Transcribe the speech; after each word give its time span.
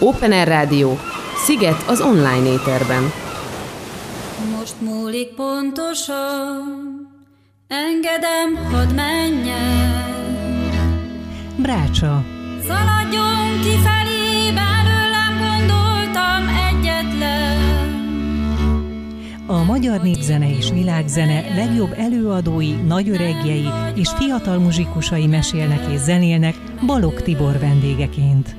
Open 0.00 0.32
Air 0.32 0.48
Rádió, 0.48 0.98
Sziget 1.36 1.84
az 1.88 2.00
online 2.00 2.52
éterben. 2.52 3.12
Most 4.58 4.80
múlik 4.80 5.34
pontosan, 5.34 6.64
engedem, 7.68 8.70
hadd 8.72 8.94
menjen. 8.94 10.06
Brácsa. 11.56 12.24
Szaladjon 12.66 13.60
kifelé, 13.62 14.52
belőlem 14.54 15.34
gondoltam 15.38 16.48
egyetlen. 16.68 17.58
A 19.46 19.64
magyar 19.64 20.02
népzene 20.02 20.56
és 20.56 20.70
világzene 20.70 21.54
legjobb 21.54 21.94
előadói, 21.96 22.72
nagyöregjei 22.72 23.68
és 23.94 24.08
fiatal 24.18 24.58
muzsikusai 24.58 25.26
mesélnek 25.26 25.92
és 25.92 25.98
zenélnek 25.98 26.54
Balog 26.86 27.22
Tibor 27.22 27.58
vendégeként. 27.58 28.56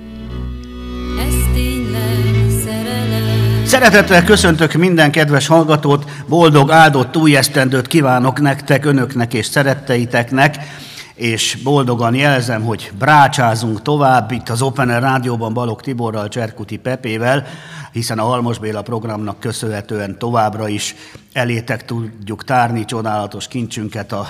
Szeretettel 3.66 4.24
köszöntök 4.24 4.74
minden 4.74 5.12
kedves 5.12 5.48
hallgatót, 5.48 6.06
boldog, 6.28 6.72
áldott 6.72 7.18
új 7.18 7.36
esztendőt 7.36 7.88
kívánok 7.88 8.42
nektek, 8.42 8.86
önöknek 8.86 9.34
és 9.34 9.46
szeretteiteknek, 9.46 10.58
és 11.16 11.58
boldogan 11.64 12.16
jelzem, 12.16 12.64
hogy 12.64 12.92
brácsázunk 12.98 13.82
tovább 13.82 14.32
itt 14.32 14.50
az 14.50 14.62
Open 14.62 14.90
Air 14.90 15.02
Rádióban 15.02 15.54
Balog 15.54 15.82
Tiborral, 15.82 16.28
Cserkuti 16.28 16.78
Pepével, 16.78 17.48
hiszen 17.92 18.20
a 18.20 18.24
Halmos 18.24 18.58
Béla 18.58 18.82
programnak 18.82 19.40
köszönhetően 19.40 20.18
továbbra 20.18 20.68
is 20.68 20.96
elétek 21.34 21.86
tudjuk 21.86 22.44
tárni 22.44 22.86
csodálatos 22.86 23.48
kincsünket 23.48 24.12
a 24.12 24.28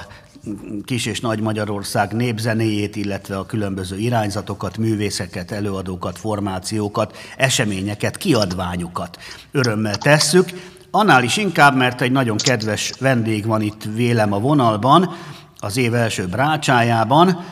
Kis- 0.86 1.06
és 1.06 1.20
Nagy 1.20 1.40
Magyarország 1.40 2.14
népzenéjét, 2.14 2.96
illetve 2.96 3.38
a 3.38 3.46
különböző 3.46 3.98
irányzatokat, 3.98 4.78
művészeket, 4.78 5.52
előadókat, 5.52 6.18
formációkat, 6.18 7.18
eseményeket, 7.38 8.18
kiadványokat 8.18 9.18
örömmel 9.52 9.96
tesszük. 9.96 10.50
Annál 10.92 11.24
is 11.24 11.38
inkább, 11.38 11.76
mert 11.76 12.02
egy 12.02 12.12
nagyon 12.12 12.38
kedves 12.38 12.94
vendég 13.00 13.46
van 13.46 13.62
itt 13.62 13.84
vélem 13.96 14.34
a 14.34 14.40
vonalban, 14.40 15.16
az 15.60 15.78
év 15.78 15.94
első 15.94 16.28
brácsájában. 16.28 17.46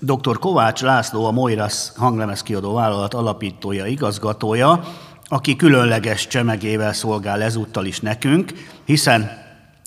Dr. 0.00 0.38
Kovács 0.38 0.82
László, 0.82 1.24
a 1.24 1.30
Moiras 1.30 1.92
hanglemezkiadó 1.96 2.74
vállalat 2.74 3.14
alapítója, 3.14 3.86
igazgatója, 3.86 4.84
aki 5.28 5.56
különleges 5.56 6.26
csemegével 6.26 6.92
szolgál 6.92 7.42
ezúttal 7.42 7.84
is 7.84 8.00
nekünk, 8.00 8.52
hiszen 8.84 9.45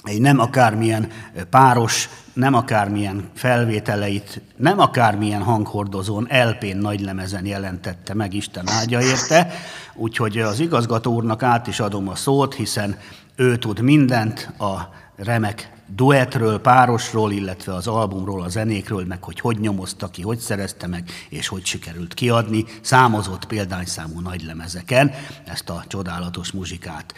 egy 0.09 0.21
nem 0.21 0.39
akármilyen 0.39 1.07
páros, 1.49 2.09
nem 2.33 2.53
akármilyen 2.53 3.29
felvételeit, 3.33 4.41
nem 4.55 4.79
akármilyen 4.79 5.41
hanghordozón, 5.41 6.27
LP-n 6.31 6.77
nagylemezen 6.77 7.45
jelentette 7.45 8.13
meg, 8.13 8.33
Isten 8.33 8.69
áldja 8.69 9.01
érte, 9.01 9.51
úgyhogy 9.95 10.37
az 10.37 10.59
igazgató 10.59 11.13
úrnak 11.13 11.43
át 11.43 11.67
is 11.67 11.79
adom 11.79 12.07
a 12.07 12.15
szót, 12.15 12.53
hiszen 12.53 12.97
ő 13.35 13.57
tud 13.57 13.81
mindent 13.81 14.53
a 14.59 14.79
remek 15.15 15.71
duetről, 15.95 16.59
párosról, 16.59 17.31
illetve 17.31 17.73
az 17.73 17.87
albumról, 17.87 18.41
a 18.41 18.49
zenékről, 18.49 19.05
meg 19.05 19.23
hogy 19.23 19.39
hogy 19.39 19.59
nyomozta 19.59 20.07
ki, 20.07 20.21
hogy 20.21 20.37
szerezte 20.37 20.87
meg, 20.87 21.09
és 21.29 21.47
hogy 21.47 21.65
sikerült 21.65 22.13
kiadni, 22.13 22.65
számozott 22.81 23.45
példányszámú 23.45 24.19
nagylemezeken 24.19 25.11
ezt 25.45 25.69
a 25.69 25.83
csodálatos 25.87 26.51
muzsikát. 26.51 27.13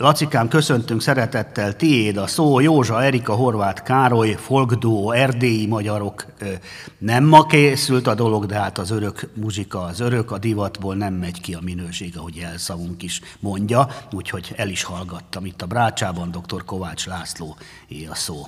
Lacikám, 0.00 0.48
köszöntünk 0.48 1.02
szeretettel, 1.02 1.76
tiéd 1.76 2.16
a 2.16 2.26
szó, 2.26 2.60
Józsa, 2.60 3.02
Erika, 3.02 3.32
Horváth 3.32 3.82
Károly, 3.82 4.36
folkduó, 4.40 5.12
erdélyi 5.12 5.66
magyarok. 5.66 6.26
Nem 6.98 7.24
ma 7.24 7.46
készült 7.46 8.06
a 8.06 8.14
dolog, 8.14 8.46
de 8.46 8.54
hát 8.54 8.78
az 8.78 8.90
örök 8.90 9.28
muzsika, 9.34 9.82
az 9.82 10.00
örök, 10.00 10.30
a 10.30 10.38
divatból 10.38 10.94
nem 10.94 11.14
megy 11.14 11.40
ki 11.40 11.54
a 11.54 11.60
minőség, 11.62 12.16
ahogy 12.16 12.38
elszavunk 12.38 13.02
is 13.02 13.20
mondja, 13.40 13.88
úgyhogy 14.12 14.52
el 14.56 14.68
is 14.68 14.82
hallgattam 14.82 15.44
itt 15.44 15.62
a 15.62 15.66
Brácsában, 15.66 16.30
dr. 16.30 16.64
Kovács 16.64 17.06
László, 17.06 17.56
é 17.88 18.06
a 18.10 18.14
szó. 18.14 18.46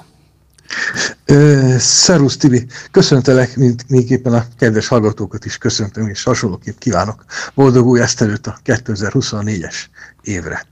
Szerusz 1.78 2.36
Tibi, 2.36 2.66
köszöntelek 2.90 3.56
mindenképpen 3.56 4.32
a 4.32 4.44
kedves 4.58 4.88
hallgatókat 4.88 5.44
is 5.44 5.58
köszöntöm, 5.58 6.08
és 6.08 6.22
hasonlóképp 6.22 6.78
kívánok 6.78 7.24
boldog 7.54 7.86
új 7.86 8.00
esztelőt 8.00 8.46
a 8.46 8.58
2024-es 8.64 9.74
évre. 10.22 10.66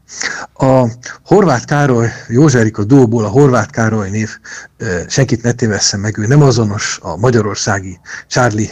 A 0.54 0.86
Horváth 1.25 1.64
Károly, 1.64 2.09
Józserika 2.28 2.84
Dóból 2.84 3.25
a 3.25 3.28
Horváth 3.28 3.70
Károly 3.70 4.10
név, 4.10 4.31
senkit 5.09 5.42
ne 5.42 5.53
tévesszem 5.53 6.00
meg, 6.00 6.19
ő 6.19 6.26
nem 6.26 6.42
azonos 6.42 6.98
a 7.03 7.16
magyarországi 7.16 8.00
Charlie 8.26 8.70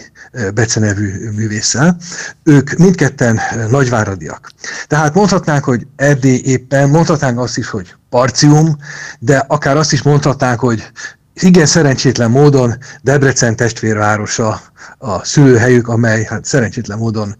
Bece 0.54 0.80
nevű 0.80 1.30
művésszel. 1.30 1.96
Ők 2.42 2.76
mindketten 2.76 3.40
nagyváradiak. 3.70 4.50
Tehát 4.86 5.14
mondhatnánk, 5.14 5.64
hogy 5.64 5.86
Erdély 5.96 6.40
éppen, 6.44 6.88
mondhatnánk 6.88 7.38
azt 7.38 7.58
is, 7.58 7.68
hogy 7.68 7.94
Parcium, 8.10 8.76
de 9.18 9.44
akár 9.48 9.76
azt 9.76 9.92
is 9.92 10.02
mondhatnánk, 10.02 10.60
hogy 10.60 10.92
igen 11.40 11.66
szerencsétlen 11.66 12.30
módon 12.30 12.74
Debrecen 13.02 13.56
testvérvárosa 13.56 14.60
a 14.98 15.24
szülőhelyük, 15.24 15.88
amely 15.88 16.24
hát 16.24 16.44
szerencsétlen 16.44 16.98
módon 16.98 17.36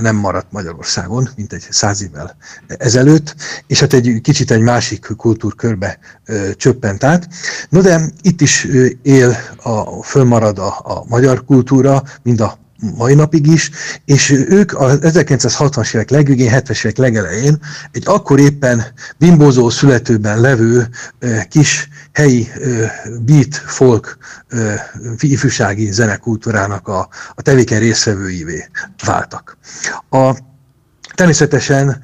nem 0.00 0.16
maradt 0.16 0.52
Magyarországon, 0.52 1.28
mint 1.36 1.52
egy 1.52 1.66
száz 1.70 2.02
évvel 2.02 2.36
ezelőtt, 2.66 3.34
és 3.66 3.80
hát 3.80 3.92
egy 3.92 4.20
kicsit 4.22 4.50
egy 4.50 4.60
másik 4.60 5.06
kultúrkörbe 5.16 5.98
csöppent 6.56 7.04
át. 7.04 7.28
No 7.68 7.80
de 7.80 8.00
itt 8.22 8.40
is 8.40 8.66
él, 9.02 9.36
a, 9.62 10.02
fölmarad 10.02 10.58
a, 10.58 10.66
a 10.82 11.04
magyar 11.08 11.44
kultúra, 11.44 12.02
mind 12.22 12.40
a 12.40 12.58
mai 12.96 13.14
napig 13.14 13.46
is, 13.46 13.70
és 14.04 14.30
ők 14.30 14.80
az 14.80 14.98
1960-as 15.02 15.94
évek 15.94 16.10
legvégén, 16.10 16.50
70-es 16.54 16.84
évek 16.84 16.96
legelején 16.96 17.58
egy 17.92 18.02
akkor 18.06 18.40
éppen 18.40 18.84
bimbózó 19.18 19.68
születőben 19.68 20.40
levő 20.40 20.88
kis 21.48 21.88
helyi 22.12 22.48
beat 23.20 23.54
folk 23.54 24.18
ifjúsági 25.18 25.92
zenekultúrának 25.92 26.88
a, 26.88 27.08
a 27.34 27.42
tevékeny 27.42 27.78
részvevőivé 27.78 28.68
váltak. 29.04 29.58
A 30.10 30.36
Természetesen 31.14 32.00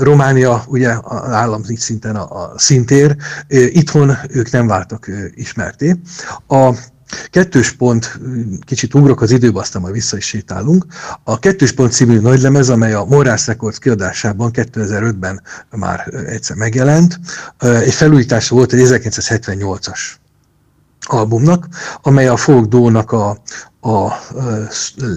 Románia 0.00 0.64
ugye 0.66 0.96
az 1.02 1.32
állam 1.32 1.62
szinten 1.64 2.16
a, 2.16 2.42
a 2.42 2.58
szintér, 2.58 3.16
itthon 3.48 4.16
ők 4.28 4.50
nem 4.50 4.66
váltak 4.66 5.10
ismerté. 5.34 5.96
A 6.48 6.74
Kettős 7.30 7.72
pont, 7.72 8.20
kicsit 8.60 8.94
ugrok 8.94 9.20
az 9.20 9.30
időbe, 9.30 9.60
aztán 9.60 9.82
majd 9.82 9.94
vissza 9.94 10.16
is 10.16 10.24
sétálunk. 10.24 10.86
A 11.24 11.38
Kettős 11.38 11.72
pont 11.72 11.92
című 11.92 12.20
nagylemez, 12.20 12.68
amely 12.68 12.92
a 12.92 13.04
Morris 13.04 13.46
Records 13.46 13.78
kiadásában 13.78 14.50
2005-ben 14.54 15.42
már 15.70 16.14
egyszer 16.26 16.56
megjelent, 16.56 17.20
egy 17.58 17.94
felújítása 17.94 18.54
volt 18.54 18.72
egy 18.72 18.80
1978-as 18.84 20.00
albumnak, 21.00 21.68
amely 22.02 22.28
a 22.28 22.36
folk 22.36 22.66
dónak 22.66 23.12
a, 23.12 23.42
a 23.82 24.12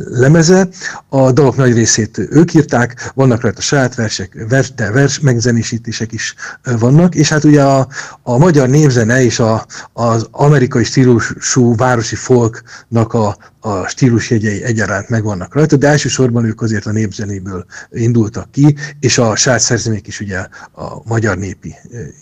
lemeze, 0.09 0.67
a 1.09 1.31
dalok 1.31 1.55
nagy 1.55 1.73
részét 1.73 2.17
ők 2.29 2.53
írták, 2.53 3.11
vannak 3.15 3.41
rajta 3.41 3.61
saját 3.61 3.95
versek, 3.95 4.45
vers, 4.49 4.73
de 4.73 4.91
vers 4.91 5.19
megzenésítések 5.19 6.11
is 6.11 6.35
vannak, 6.79 7.15
és 7.15 7.29
hát 7.29 7.43
ugye 7.43 7.63
a, 7.63 7.87
a 8.23 8.37
magyar 8.37 8.69
névzene 8.69 9.23
és 9.23 9.39
a, 9.39 9.65
az 9.93 10.27
amerikai 10.31 10.83
stílusú 10.83 11.75
városi 11.75 12.15
folknak 12.15 13.13
a, 13.13 13.37
a 13.65 13.87
stílusjegyei 13.87 14.63
egyaránt 14.63 15.09
megvannak 15.09 15.53
rajta, 15.53 15.75
de 15.75 15.87
elsősorban 15.87 16.45
ők 16.45 16.61
azért 16.61 16.85
a 16.85 16.91
népzenéből 16.91 17.65
indultak 17.91 18.51
ki, 18.51 18.75
és 18.99 19.17
a 19.17 19.35
saját 19.35 19.59
szerzemék 19.59 20.07
is 20.07 20.19
ugye 20.19 20.37
a 20.75 21.01
magyar 21.03 21.37
népi 21.37 21.75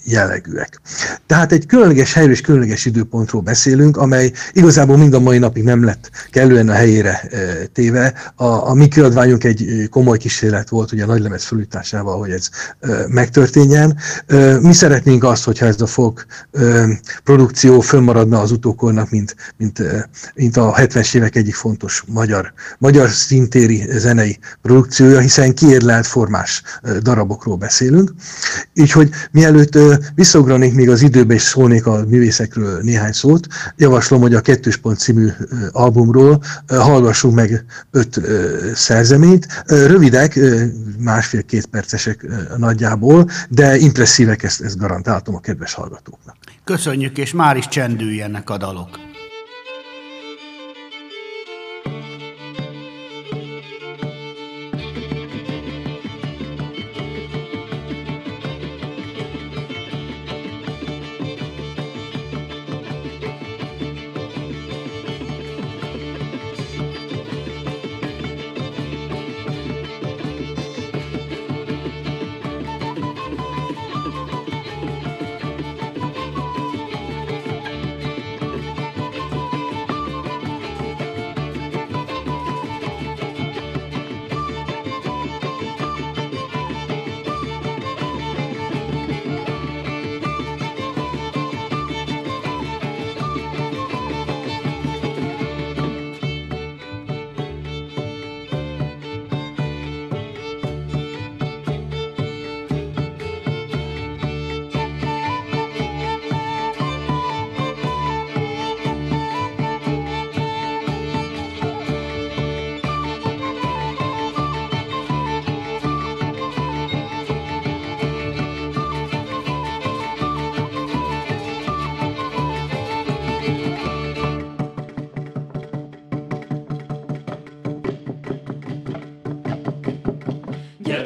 jellegűek. 0.03 0.79
Tehát 1.25 1.51
egy 1.51 1.65
különleges 1.65 2.13
helyről 2.13 2.33
és 2.33 2.41
különleges 2.41 2.85
időpontról 2.85 3.41
beszélünk, 3.41 3.97
amely 3.97 4.31
igazából 4.53 4.97
mind 4.97 5.13
a 5.13 5.19
mai 5.19 5.37
napig 5.37 5.63
nem 5.63 5.83
lett 5.83 6.09
kellően 6.33 6.69
a 6.69 6.73
helyére 6.73 7.29
téve. 7.73 8.13
A, 8.35 8.45
a 8.45 8.73
mi 8.73 8.87
kiadványunk 8.87 9.43
egy 9.43 9.87
komoly 9.89 10.17
kísérlet 10.17 10.69
volt, 10.69 10.91
ugye 10.91 11.03
a 11.03 11.07
nagylemez 11.07 11.43
felújításával, 11.43 12.17
hogy 12.17 12.31
ez 12.31 12.49
megtörténjen. 13.07 13.97
Mi 14.61 14.73
szeretnénk 14.73 15.23
azt, 15.23 15.43
hogyha 15.43 15.65
ez 15.65 15.81
a 15.81 15.85
folk 15.85 16.25
produkció 17.23 17.79
fönnmaradna 17.79 18.39
az 18.39 18.51
utókornak, 18.51 19.09
mint, 19.09 19.35
mint, 19.57 19.83
mint 20.35 20.57
a 20.57 20.73
70-es 20.77 21.15
évek 21.15 21.35
egyik 21.35 21.55
fontos 21.55 22.03
magyar, 22.07 22.53
magyar 22.77 23.09
szintéri 23.09 23.85
zenei 23.89 24.39
produkciója, 24.61 25.19
hiszen 25.19 25.53
kiérlelt 25.53 26.07
formás 26.07 26.63
darabokról 27.01 27.55
beszélünk. 27.55 28.11
Úgyhogy 28.75 29.09
mielőtt 29.31 29.77
visszaugranék 30.15 30.73
még 30.73 30.89
az 30.89 31.01
időbe 31.01 31.33
és 31.33 31.41
szólnék 31.41 31.85
a 31.85 32.03
művészekről 32.07 32.79
néhány 32.81 33.11
szót, 33.11 33.47
javaslom, 33.75 34.21
hogy 34.21 34.33
a 34.33 34.41
Kettős 34.41 34.77
Pont 34.77 34.99
című 34.99 35.29
albumról 35.71 36.22
albumról 36.23 36.39
hallgassunk 36.67 37.35
meg 37.35 37.65
öt 37.91 38.19
szerzeményt. 38.73 39.63
Rövidek, 39.65 40.39
másfél-két 40.97 41.65
percesek 41.65 42.25
nagyjából, 42.57 43.29
de 43.49 43.77
impresszívek, 43.77 44.43
ezt, 44.43 44.61
ezt 44.61 44.77
garantáltam 44.77 45.35
a 45.35 45.39
kedves 45.39 45.73
hallgatóknak. 45.73 46.35
Köszönjük, 46.63 47.17
és 47.17 47.33
már 47.33 47.57
is 47.57 47.67
csendüljenek 47.67 48.49
a 48.49 48.57
dalok. 48.57 49.12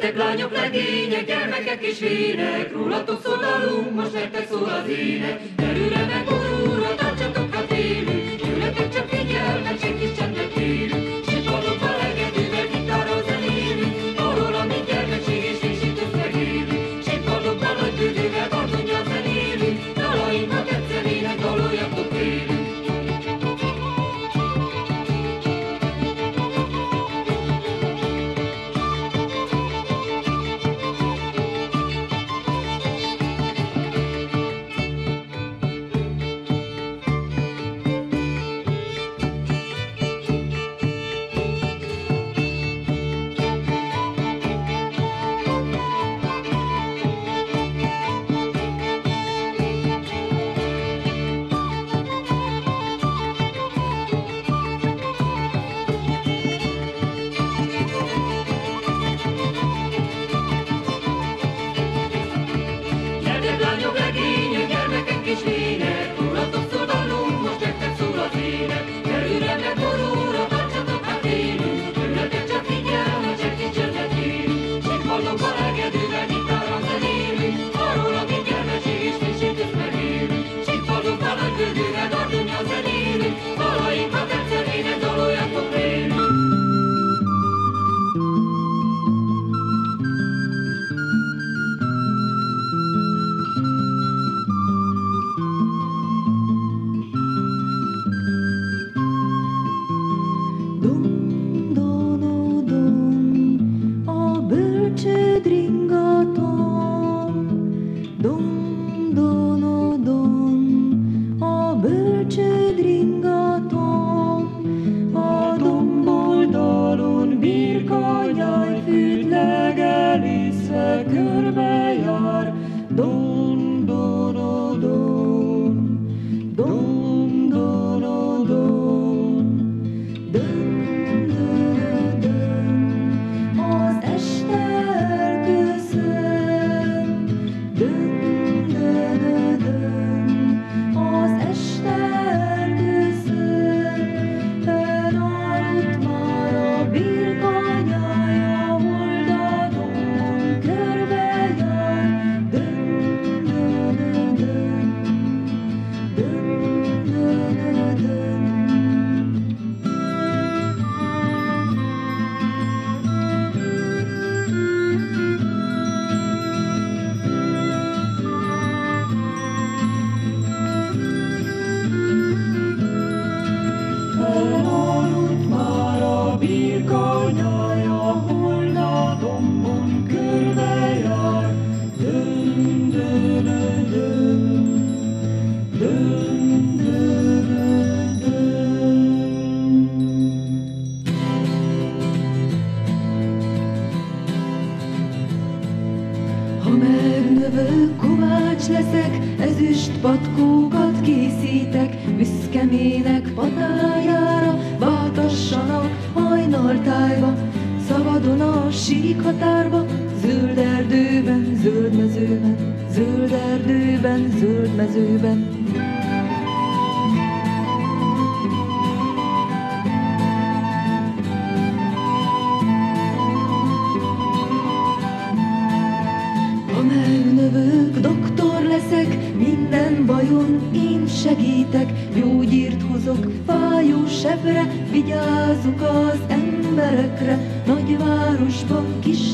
Beteg 0.00 0.16
lányok, 0.16 0.52
legények, 0.52 1.26
gyermekek 1.26 1.82
és 1.82 1.98
hírek, 1.98 2.72
rólatok 2.72 3.20
szólalunk, 3.22 3.94
most 3.94 4.12
nektek 4.12 4.48
szól 4.48 4.68
az 4.68 4.88
ének, 4.88 5.40
előre 5.56 6.06
meg 6.06 6.37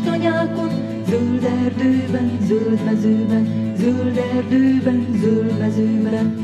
tanyákon, 0.01 0.71
zöld 1.09 1.45
erdőben, 1.45 2.39
zöld 2.47 2.85
mezőben, 2.85 3.75
zöld 3.77 4.17
erdőben, 4.17 5.07
zöld 5.21 5.59
mezőben. 5.59 6.35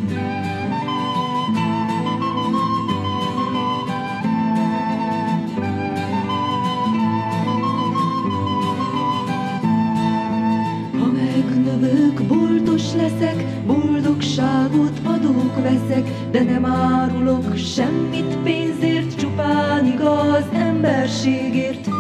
Ha 10.99 11.07
megnövök, 11.07 12.23
boltos 12.23 12.93
leszek, 12.95 13.45
boldogságot 13.67 15.01
adok, 15.05 15.63
veszek, 15.63 16.11
de 16.31 16.43
nem 16.43 16.65
árulok 16.65 17.57
semmit 17.57 18.37
pénzért, 18.43 19.17
csupán 19.19 19.87
igaz 19.87 20.45
emberségért. 20.53 22.00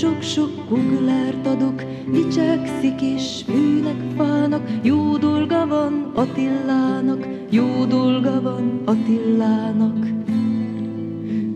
Sok-sok 0.00 0.66
kuglárt 0.68 1.46
adok, 1.46 1.82
dicsekszik 2.12 3.02
és 3.02 3.42
fűnek 3.46 4.00
fának, 4.16 4.68
jó 4.82 5.16
dolga 5.16 5.66
van 5.66 6.10
Attilának, 6.14 7.26
jó 7.50 7.84
dolga 7.84 8.40
van 8.42 8.82
Attilának. 8.84 10.06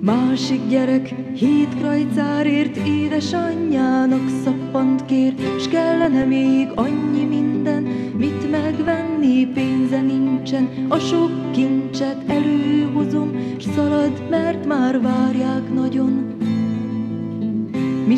Másik 0.00 0.68
gyerek 0.68 1.14
hét 1.34 1.78
krajcárért 1.78 2.76
édesanyjának 2.76 4.28
szappant 4.44 5.04
kér, 5.04 5.34
s 5.60 5.68
kellene 5.68 6.24
még 6.24 6.68
annyi 6.74 7.24
minden, 7.24 7.82
mit 8.16 8.50
megvenni 8.50 9.46
pénze 9.46 10.00
nincsen, 10.00 10.68
a 10.88 10.98
sok 10.98 11.52
kincset 11.52 12.22
előhozom, 12.26 13.30
s 13.58 13.64
szalad, 13.74 14.22
mert 14.30 14.66
már 14.66 15.00
várják 15.00 15.74
nagyon. 15.74 16.13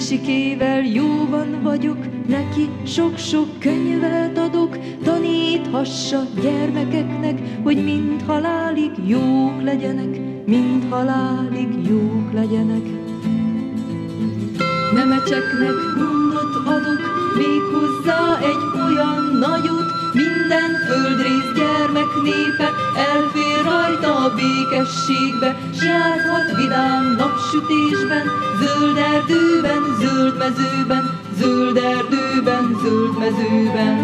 Misikével 0.09 0.83
jóban 0.85 1.63
vagyok, 1.63 1.97
neki 2.29 2.69
sok-sok 2.85 3.59
könyvet 3.59 4.39
adok, 4.39 4.79
taníthassa 5.03 6.23
gyermekeknek, 6.41 7.39
hogy 7.63 7.85
mind 7.85 8.23
halálig 8.27 8.91
jók 9.07 9.63
legyenek, 9.63 10.21
mind 10.47 10.87
halálig 10.91 11.69
jók 11.89 12.33
legyenek. 12.33 12.83
Nemecseknek 14.95 15.75
gondot 15.97 16.55
adok, 16.67 17.01
méghozzá 17.37 18.39
egy 18.39 18.81
olyan 18.87 19.39
nagyot, 19.39 19.75
minden 20.20 20.70
földrész 20.87 21.50
gyermek 21.56 22.11
népe 22.23 22.68
elfér 23.11 23.61
rajta 23.64 24.11
a 24.25 24.35
békességbe, 24.35 25.56
s 25.78 25.82
járhat 25.85 26.49
vidám 26.56 27.04
napsütésben, 27.18 28.26
zöld 28.61 28.96
erdőben, 28.96 29.82
zöld 30.00 30.37
mezőben, 30.37 31.04
zöld 31.38 31.76
erdőben, 31.76 32.76
zöld 32.82 33.18
mezőben. 33.18 33.96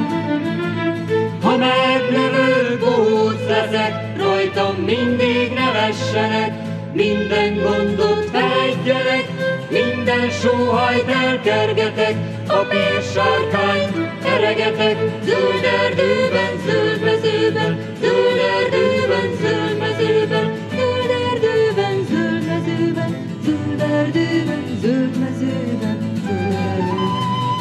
Ha 1.42 1.56
meglövő 1.56 2.78
bohóc 2.80 3.40
leszek, 3.48 4.16
rajtam 4.18 4.74
mindig 4.74 5.52
nevessenek, 5.52 6.52
minden 6.94 7.54
gondot 7.54 8.24
felejtjenek, 8.32 9.26
minden 9.70 10.30
sóhajt 10.30 11.08
elkergetek, 11.08 12.16
a 12.48 12.58
pérsárkányt 12.68 14.11
eregetek, 14.24 14.96
zöld 15.24 15.64
erdőben, 15.64 16.52
zöld 16.66 17.00
mezőben, 17.04 17.78
zöld 18.00 18.38
erdőben, 18.56 19.28
zöld 19.40 19.78
mezőben, 19.78 20.52
Zöld 20.76 21.10
erdőben, 21.10 22.04
zöld 22.10 22.46
mezőben, 22.46 23.10
zöld 23.44 23.80
erdőben, 23.80 24.64
zöld 24.80 25.18
mezőben, 25.18 25.98
zöld 26.24 26.54
erdőben, 26.62 27.20
zöld 27.20 27.56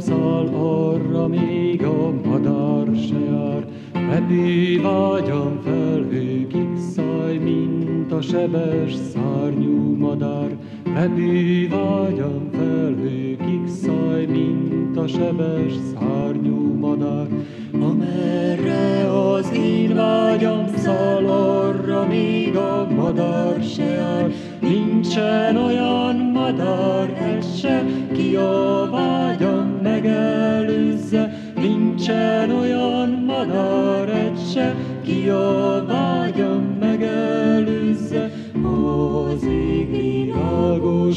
száll, 0.07 0.47
arra 0.47 1.27
még 1.29 1.83
a 1.83 2.13
madár 2.25 2.87
se 3.09 3.19
jár. 3.19 3.67
Repő 3.93 4.81
vágyam 4.83 5.61
felhőkig 5.65 6.69
száj, 6.95 7.37
mint 7.37 8.13
a 8.13 8.21
sebes 8.21 8.95
szárnyú 9.13 9.97
madár. 9.97 10.57
Repő 10.95 11.69
vágyam 11.69 11.86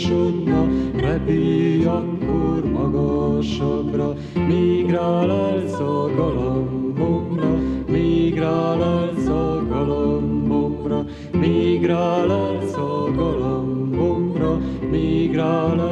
világosodna, 0.07 0.67
repülj 0.95 1.85
akkor 1.85 2.71
magasabbra, 2.71 4.13
míg 4.47 4.89
rálelsz 4.89 5.79
a 5.79 6.09
galambomra, 6.15 7.57
míg 7.87 8.37
rálelsz 8.37 9.27
a 9.27 9.65
galambomra, 9.69 11.05
míg 11.31 11.85
rálelsz 11.85 12.73
a 12.73 13.11
galambomra, 13.15 14.59
míg 14.91 15.35
rálelsz 15.35 15.88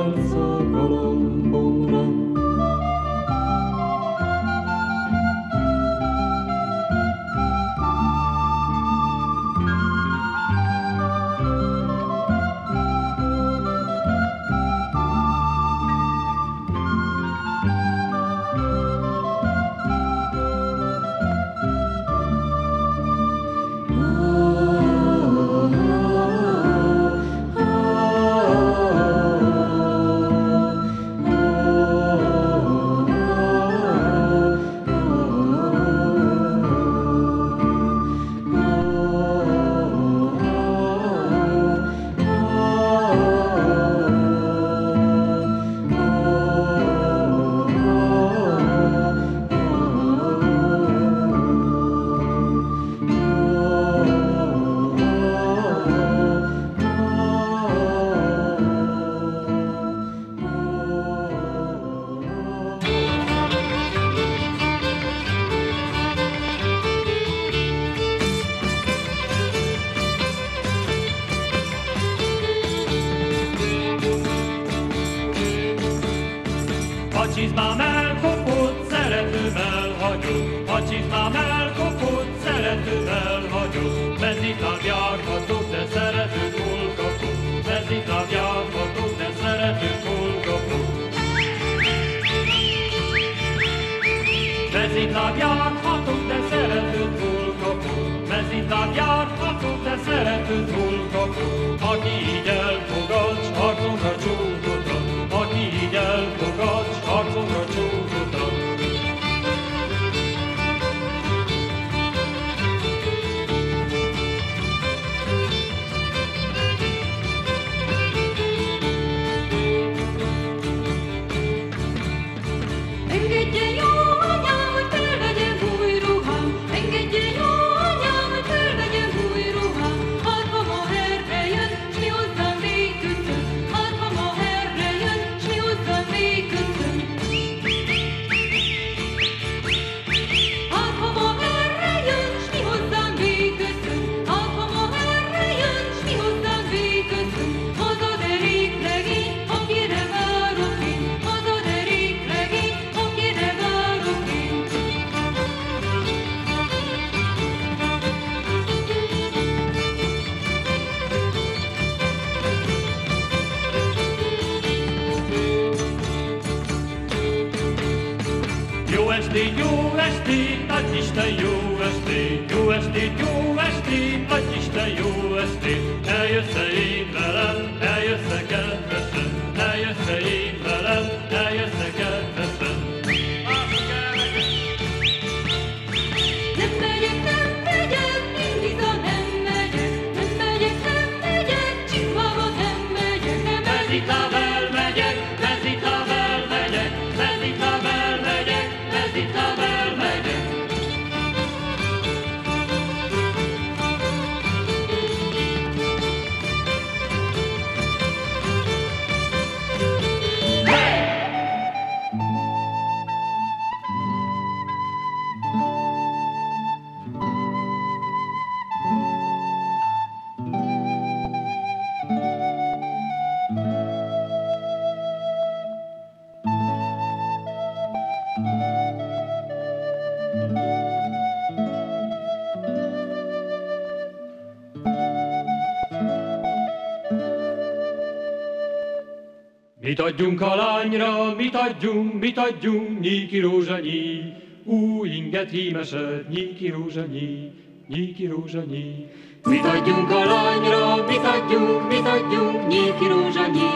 Mit 239.88 240.00
adjunk 240.00 240.42
a 240.42 240.56
lányra, 240.56 241.36
mit 241.38 241.56
adjunk, 241.56 242.20
mit 242.20 242.38
adjunk, 242.38 243.00
nyíki 243.00 243.40
rózsanyi, 243.40 244.34
új 244.64 245.10
inget 245.10 245.50
hímeset, 245.50 246.30
nyíki 246.30 246.70
rózsanyi, 246.70 247.52
nyíki 247.88 248.26
rózsanyi. 248.26 249.06
Mit 249.44 249.66
adjunk 249.66 250.10
a 250.12 250.26
lányra, 250.26 251.06
mit 251.08 251.26
adjunk, 251.36 251.88
mit 251.88 252.08
adjunk, 252.08 252.68
nyíki 252.68 253.08
rózsanyi, 253.08 253.70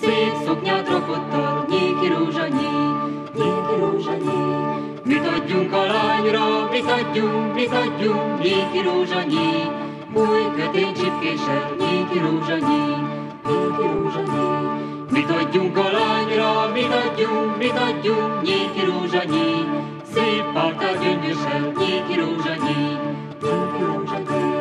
szép 0.00 0.32
szoknyát 0.44 0.88
rakottal, 0.88 1.66
nyíki 1.70 2.08
rózsanyi, 2.08 2.72
nyíki 3.34 3.74
rózsanyi. 3.80 4.40
Mit 5.04 5.26
adjunk 5.26 5.72
a 5.72 5.84
lányra, 5.86 6.68
mit 6.70 6.90
adjunk, 6.90 7.54
mit 7.54 7.72
adjunk, 7.72 8.42
nyíki 8.42 8.82
rózsanyi, 8.84 9.50
új 10.14 10.42
kötény 10.56 10.92
csipkéssel, 10.92 11.74
nyíki 11.78 12.18
rózsanyi, 12.18 12.84
nyíki 13.48 13.86
rózsanyi. 13.92 14.81
Mit 15.12 15.30
adjunk 15.30 15.76
a 15.76 15.90
lányra, 15.90 16.70
mit 16.72 16.92
adjunk, 16.92 17.56
mit 17.56 17.78
adjunk, 17.88 18.42
nyíki 18.42 18.84
rózsanyi, 18.84 19.68
szép 20.14 20.44
pártát 20.52 20.98
gyöngyösen, 21.02 21.72
nyíki 21.78 22.14
rózsanyi, 22.20 22.98
nyíki 23.42 23.84
rózsanyi. 23.84 24.54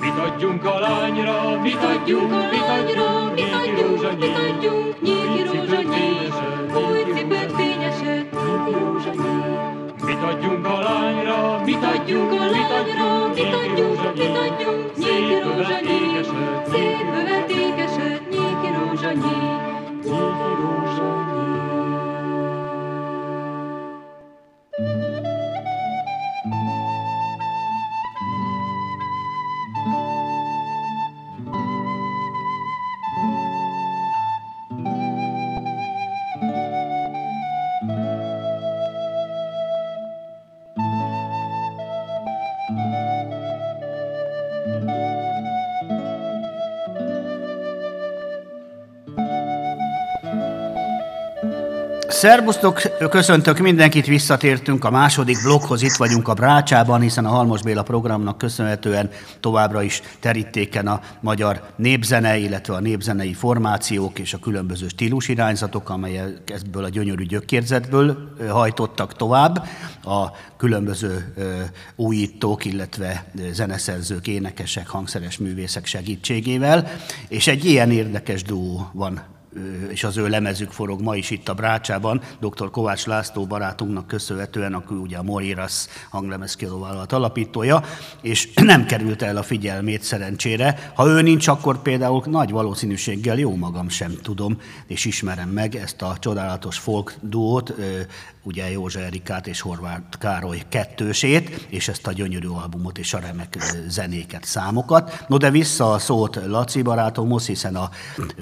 Mit 0.00 0.18
adjunk 0.18 0.64
a 0.64 0.78
lányra, 0.78 1.60
mit 1.62 1.82
adjunk, 1.82 2.30
mit 2.30 2.68
adjunk, 2.76 3.34
mit 3.34 3.52
adjunk, 3.52 4.18
mit 4.18 4.36
adjunk, 4.36 5.00
nyíki 5.00 5.42
rózsanyi, 5.42 6.12
új 6.74 7.14
cipőt 7.14 7.52
fényeset, 7.52 8.26
nyíki 8.32 8.78
rózsanyi. 8.78 9.28
Mit 10.04 10.22
adjunk 10.22 10.66
a 10.66 10.80
lányra, 10.80 11.60
Mit 11.64 11.84
adjunk 11.84 12.30
mit 12.30 12.70
adjunk, 12.78 13.09
Szerbusztok, 52.20 52.82
köszöntök 53.10 53.58
mindenkit, 53.58 54.06
visszatértünk 54.06 54.84
a 54.84 54.90
második 54.90 55.42
blokkhoz, 55.42 55.82
itt 55.82 55.96
vagyunk 55.96 56.28
a 56.28 56.34
Brácsában, 56.34 57.00
hiszen 57.00 57.24
a 57.24 57.28
Halmos 57.28 57.62
Béla 57.62 57.82
programnak 57.82 58.38
köszönhetően 58.38 59.10
továbbra 59.40 59.82
is 59.82 60.02
terítéken 60.18 60.86
a 60.86 61.00
magyar 61.20 61.62
népzene, 61.76 62.36
illetve 62.36 62.74
a 62.74 62.80
népzenei 62.80 63.32
formációk 63.32 64.18
és 64.18 64.34
a 64.34 64.38
különböző 64.38 64.88
stílusirányzatok, 64.88 65.90
amelyek 65.90 66.40
ebből 66.46 66.84
a 66.84 66.88
gyönyörű 66.88 67.24
gyökérzetből 67.24 68.34
hajtottak 68.48 69.16
tovább, 69.16 69.66
a 70.04 70.26
különböző 70.56 71.34
újítók, 71.96 72.64
illetve 72.64 73.24
zeneszerzők, 73.52 74.26
énekesek, 74.26 74.88
hangszeres 74.88 75.38
művészek 75.38 75.86
segítségével, 75.86 76.90
és 77.28 77.46
egy 77.46 77.64
ilyen 77.64 77.90
érdekes 77.90 78.42
duó 78.42 78.90
van 78.92 79.38
és 79.88 80.04
az 80.04 80.16
ő 80.16 80.28
lemezük 80.28 80.70
forog 80.70 81.00
ma 81.00 81.16
is 81.16 81.30
itt 81.30 81.48
a 81.48 81.54
Brácsában, 81.54 82.20
dr. 82.40 82.70
Kovács 82.70 83.06
László 83.06 83.46
barátunknak 83.46 84.06
köszönhetően, 84.06 84.74
aki 84.74 84.94
ugye 84.94 85.16
a 85.16 85.22
Moriras 85.22 85.86
hanglemezkiadóvállalat 86.10 87.12
alapítója, 87.12 87.82
és 88.22 88.48
nem 88.72 88.86
került 88.86 89.22
el 89.22 89.36
a 89.36 89.42
figyelmét 89.42 90.02
szerencsére. 90.02 90.92
Ha 90.94 91.06
ő 91.06 91.22
nincs, 91.22 91.48
akkor 91.48 91.82
például 91.82 92.22
nagy 92.26 92.50
valószínűséggel 92.50 93.38
jó 93.38 93.56
magam 93.56 93.88
sem 93.88 94.14
tudom, 94.22 94.58
és 94.86 95.04
ismerem 95.04 95.48
meg 95.48 95.74
ezt 95.74 96.02
a 96.02 96.16
csodálatos 96.18 96.78
folk 96.78 97.14
duót, 97.20 97.74
ugye 98.42 98.70
Józsa 98.70 99.00
Erikát 99.00 99.46
és 99.46 99.60
Horváth 99.60 100.18
Károly 100.18 100.62
kettősét, 100.68 101.66
és 101.68 101.88
ezt 101.88 102.06
a 102.06 102.12
gyönyörű 102.12 102.48
albumot 102.48 102.98
és 102.98 103.14
a 103.14 103.18
remek 103.18 103.58
zenéket, 103.88 104.44
számokat. 104.44 105.24
No 105.28 105.36
de 105.36 105.50
vissza 105.50 105.92
a 105.92 105.98
szót 105.98 106.40
Laci 106.46 106.82
barátomhoz, 106.82 107.46
hiszen 107.46 107.76
a 107.76 107.90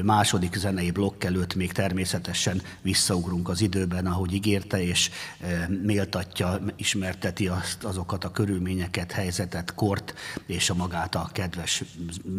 második 0.02 0.54
zenei 0.54 0.90
blokk 0.98 1.24
előtt 1.24 1.54
még 1.54 1.72
természetesen 1.72 2.62
visszaugrunk 2.82 3.48
az 3.48 3.60
időben, 3.60 4.06
ahogy 4.06 4.32
ígérte, 4.32 4.82
és 4.82 5.10
eh, 5.40 5.68
méltatja, 5.82 6.60
ismerteti 6.76 7.48
azt, 7.48 7.84
azokat 7.84 8.24
a 8.24 8.30
körülményeket, 8.30 9.12
helyzetet, 9.12 9.74
kort, 9.74 10.14
és 10.46 10.70
a 10.70 10.74
magát 10.74 11.14
a 11.14 11.30
kedves 11.32 11.84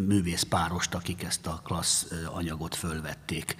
művészpárost, 0.06 0.94
akik 0.94 1.22
ezt 1.22 1.46
a 1.46 1.60
klassz 1.64 2.06
eh, 2.10 2.36
anyagot 2.36 2.74
fölvették. 2.74 3.56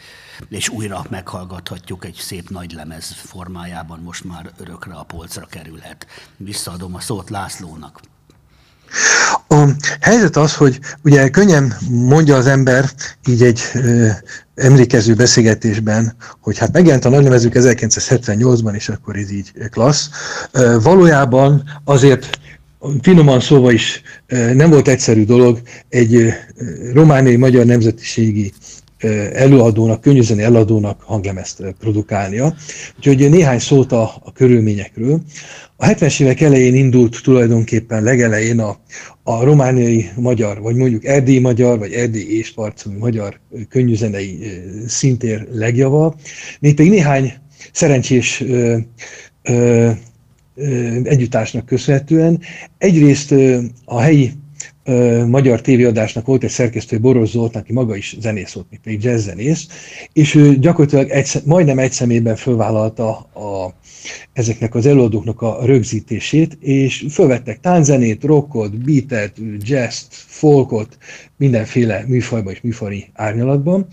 És 0.48 0.68
újra 0.68 1.04
meghallgathatjuk 1.10 2.04
egy 2.04 2.14
szép 2.14 2.48
nagy 2.50 2.72
lemez 2.72 3.12
formájában, 3.12 4.00
most 4.00 4.24
már 4.24 4.50
örökre 4.56 4.94
a 4.94 5.02
polcra 5.02 5.46
kerülhet. 5.46 6.06
Visszaadom 6.36 6.94
a 6.94 7.00
szót 7.00 7.30
Lászlónak. 7.30 8.00
A 9.48 9.68
helyzet 10.00 10.36
az, 10.36 10.54
hogy 10.54 10.80
ugye 11.02 11.28
könnyen 11.28 11.74
mondja 11.88 12.36
az 12.36 12.46
ember 12.46 12.90
így 13.26 13.42
egy 13.42 13.62
ö, 13.74 14.08
emlékező 14.60 15.14
beszélgetésben, 15.14 16.16
hogy 16.40 16.58
hát 16.58 16.72
megjelent 16.72 17.04
a 17.04 17.08
nagylemezük 17.08 17.52
1978-ban, 17.56 18.74
és 18.74 18.88
akkor 18.88 19.16
ez 19.16 19.30
így 19.30 19.52
klassz. 19.70 20.08
Valójában 20.82 21.62
azért 21.84 22.38
finoman 23.02 23.40
szóval 23.40 23.72
is 23.72 24.02
nem 24.52 24.70
volt 24.70 24.88
egyszerű 24.88 25.24
dolog 25.24 25.60
egy 25.88 26.32
romániai 26.92 27.36
magyar 27.36 27.64
nemzetiségi 27.64 28.52
előadónak, 29.32 30.00
könnyűzeni 30.00 30.42
előadónak 30.42 31.00
hanglemezt 31.02 31.62
produkálnia. 31.78 32.54
Úgyhogy 32.96 33.30
néhány 33.30 33.58
szót 33.58 33.92
a, 33.92 34.02
a 34.24 34.32
körülményekről. 34.32 35.20
A 35.82 35.86
70-es 35.86 36.20
évek 36.20 36.40
elején 36.40 36.74
indult 36.74 37.22
tulajdonképpen 37.22 38.02
legelején 38.02 38.60
a, 38.60 38.78
a 39.22 39.44
romániai 39.44 40.10
magyar, 40.16 40.60
vagy 40.60 40.74
mondjuk 40.74 41.04
erdélyi 41.04 41.38
magyar, 41.38 41.78
vagy 41.78 41.92
erdélyi 41.92 42.36
ésparcú 42.36 42.90
magyar 42.98 43.40
ö, 43.50 43.60
könnyűzenei 43.68 44.38
szintér 44.86 45.46
legjava, 45.52 46.14
még 46.60 46.74
pedig 46.74 46.90
néhány 46.90 47.32
szerencsés 47.72 48.40
ö, 48.40 48.76
ö, 49.42 49.90
együttásnak 51.02 51.66
köszönhetően. 51.66 52.40
Egyrészt 52.78 53.34
a 53.84 54.00
helyi 54.00 54.32
magyar 55.26 55.60
tévéadásnak 55.60 56.26
volt 56.26 56.44
egy 56.44 56.50
szerkesztő 56.50 57.00
Boros 57.00 57.28
Zolt, 57.28 57.56
aki 57.56 57.72
maga 57.72 57.96
is 57.96 58.16
zenész 58.20 58.52
volt, 58.52 58.66
még 58.70 58.80
pedig 58.80 59.04
jazzzenész, 59.04 59.66
és 60.12 60.34
ő 60.34 60.58
gyakorlatilag 60.58 61.08
egy, 61.08 61.30
majdnem 61.44 61.78
egy 61.78 61.92
szemében 61.92 62.36
fölvállalta 62.36 63.08
a, 63.18 63.74
ezeknek 64.32 64.74
az 64.74 64.86
előadóknak 64.86 65.42
a 65.42 65.58
rögzítését, 65.64 66.56
és 66.60 67.04
fölvettek 67.10 67.60
tánzenét, 67.60 68.24
rockot, 68.24 68.84
beatet, 68.84 69.36
jazz 69.58 70.02
folkot, 70.10 70.98
mindenféle 71.36 72.04
műfajban 72.06 72.52
és 72.52 72.60
műfari 72.60 73.08
árnyalatban. 73.12 73.86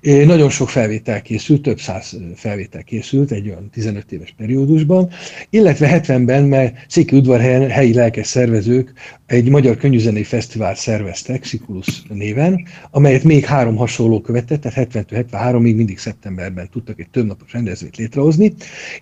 Nagyon 0.00 0.50
sok 0.50 0.68
felvétel 0.68 1.22
készült, 1.22 1.62
több 1.62 1.80
száz 1.80 2.16
felvétel 2.34 2.82
készült 2.82 3.30
egy 3.30 3.48
olyan 3.48 3.70
15 3.72 4.12
éves 4.12 4.34
periódusban, 4.36 5.10
illetve 5.50 6.00
70-ben, 6.06 6.44
mert 6.44 6.76
Széki 6.88 7.16
udvarhelyen 7.16 7.70
helyi 7.70 7.94
lelkes 7.94 8.26
szervezők 8.26 8.92
egy 9.26 9.48
magyar 9.48 9.76
könyvzenei 9.76 10.22
fesztivál 10.22 10.74
szerveztek, 10.74 11.44
Sikulus 11.44 12.02
néven, 12.08 12.66
amelyet 12.90 13.24
még 13.24 13.44
három 13.44 13.76
hasonló 13.76 14.20
követett, 14.20 14.60
tehát 14.60 14.88
70-73-ig 14.92 15.74
mindig 15.76 15.98
szeptemberben 15.98 16.68
tudtak 16.70 17.00
egy 17.00 17.10
többnapos 17.10 17.52
rendezvényt 17.52 17.96
létrehozni, 17.96 18.54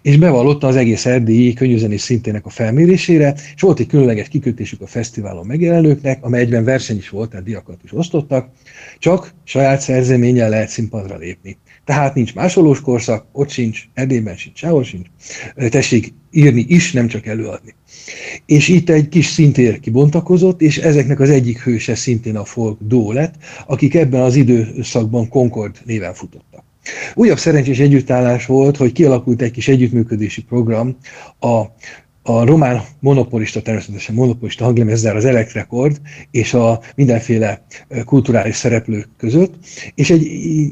és 0.02 0.16
bevallotta 0.52 0.66
az 0.66 0.76
egész 0.76 1.06
erdélyi 1.06 1.52
könyvzenei 1.52 1.98
szintének 1.98 2.46
a 2.46 2.50
felmérésére, 2.50 3.34
és 3.54 3.60
volt 3.60 3.78
egy 3.78 3.86
különleges 3.86 4.28
kikötésük 4.28 4.80
a 4.80 4.86
fesztiválon 4.86 5.46
megjelenőknek, 5.46 6.24
amely 6.24 6.40
egyben 6.40 6.64
verseny 6.64 6.96
is 6.96 7.08
volt, 7.08 7.30
tehát 7.30 7.44
diakat 7.44 7.78
is 7.84 7.92
osztottak, 7.92 8.48
csak 8.98 9.34
saját 9.44 9.80
szerzeménnyel 9.80 10.48
lehet 10.48 10.68
színpadra 10.68 11.16
lépni. 11.16 11.58
Tehát 11.84 12.14
nincs 12.14 12.34
másolós 12.34 12.80
korszak, 12.80 13.26
ott 13.32 13.48
sincs, 13.48 13.88
Erdélyben 13.94 14.36
sincs, 14.36 14.58
sehol 14.58 14.84
sincs. 14.84 15.06
Tessék 15.68 16.14
írni 16.30 16.64
is, 16.68 16.92
nem 16.92 17.06
csak 17.06 17.26
előadni. 17.26 17.74
És 18.46 18.68
itt 18.68 18.90
egy 18.90 19.08
kis 19.08 19.26
szintér 19.26 19.80
kibontakozott, 19.80 20.60
és 20.60 20.78
ezeknek 20.78 21.20
az 21.20 21.30
egyik 21.30 21.62
hőse 21.62 21.94
szintén 21.94 22.36
a 22.36 22.44
folk 22.44 22.78
Dó 22.80 23.12
lett, 23.12 23.34
akik 23.66 23.94
ebben 23.94 24.20
az 24.20 24.34
időszakban 24.34 25.28
Concord 25.28 25.78
néven 25.84 26.14
futottak. 26.14 26.64
Újabb 27.14 27.38
szerencsés 27.38 27.78
együttállás 27.78 28.46
volt, 28.46 28.76
hogy 28.76 28.92
kialakult 28.92 29.42
egy 29.42 29.50
kis 29.50 29.68
együttműködési 29.68 30.42
program 30.44 30.96
a 31.40 31.62
a 32.22 32.44
román 32.44 32.82
monopolista, 33.00 33.62
természetesen 33.62 34.14
monopolista 34.14 34.64
hanglemezzel 34.64 35.16
az 35.16 35.24
Elektrekord 35.24 36.00
és 36.30 36.54
a 36.54 36.80
mindenféle 36.94 37.64
kulturális 38.04 38.56
szereplők 38.56 39.08
között, 39.16 39.54
és 39.94 40.10
egy 40.10 40.22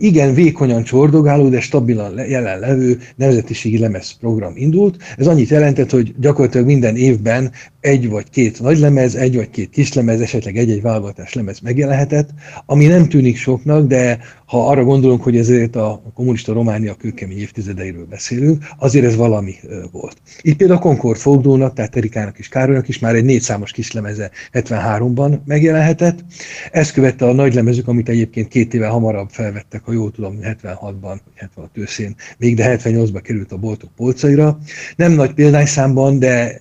igen 0.01 0.35
vékonyan 0.35 0.83
csordogáló, 0.83 1.49
de 1.49 1.61
stabilan 1.61 2.29
jelenlevő 2.29 2.99
nemzetiségi 3.16 3.79
lemez 3.79 4.11
program 4.20 4.53
indult. 4.57 4.96
Ez 5.16 5.27
annyit 5.27 5.49
jelentett, 5.49 5.90
hogy 5.90 6.14
gyakorlatilag 6.18 6.66
minden 6.66 6.96
évben 6.96 7.53
egy 7.81 8.09
vagy 8.09 8.31
két 8.31 8.61
nagy 8.61 8.79
lemez, 8.79 9.14
egy 9.14 9.37
vagy 9.37 9.51
két 9.51 9.71
kis 9.71 9.93
lemez, 9.93 10.21
esetleg 10.21 10.57
egy-egy 10.57 10.83
válogatás 10.83 11.35
lemez 11.35 11.61
megjelenhetett, 11.61 12.31
ami 12.66 12.87
nem 12.87 13.09
tűnik 13.09 13.37
soknak, 13.37 13.87
de 13.87 14.19
ha 14.47 14.69
arra 14.69 14.85
gondolunk, 14.85 15.23
hogy 15.23 15.37
ezért 15.37 15.77
a 15.77 16.03
kommunista 16.14 16.53
Románia 16.53 16.95
kőkemény 16.95 17.38
évtizedeiről 17.38 18.07
beszélünk, 18.07 18.64
azért 18.79 19.05
ez 19.05 19.16
valami 19.16 19.55
volt. 19.93 20.16
Itt 20.40 20.57
például 20.57 20.79
a 20.79 20.83
Concord 20.83 21.19
Fogdónak, 21.19 21.75
tehát 21.75 21.97
Erikának 21.97 22.38
és 22.38 22.49
Károlynak 22.49 22.88
is 22.88 22.99
már 22.99 23.14
egy 23.14 23.25
négy 23.25 23.40
számos 23.40 23.73
kislemeze 23.73 24.31
73-ban 24.53 25.38
megjelenhetett. 25.45 26.25
Ezt 26.73 26.93
követte 26.93 27.27
a 27.27 27.33
nagy 27.33 27.55
lemezük, 27.55 27.88
amit 27.88 28.09
egyébként 28.09 28.49
két 28.49 28.75
éve 28.75 28.87
hamarabb 28.87 29.29
felvettek, 29.31 29.83
ha 29.85 29.93
jól 29.93 30.11
tudom, 30.11 30.38
76-ban, 30.43 31.16
76 31.35 31.71
őszén, 31.73 32.14
még 32.38 32.57
de 32.57 32.77
78-ban 32.77 33.21
került 33.23 33.53
a 33.53 33.57
boltok 33.57 33.90
polcaira. 33.97 34.59
Nem 34.97 35.12
nagy 35.12 35.33
példányszámban, 35.33 36.19
de 36.19 36.61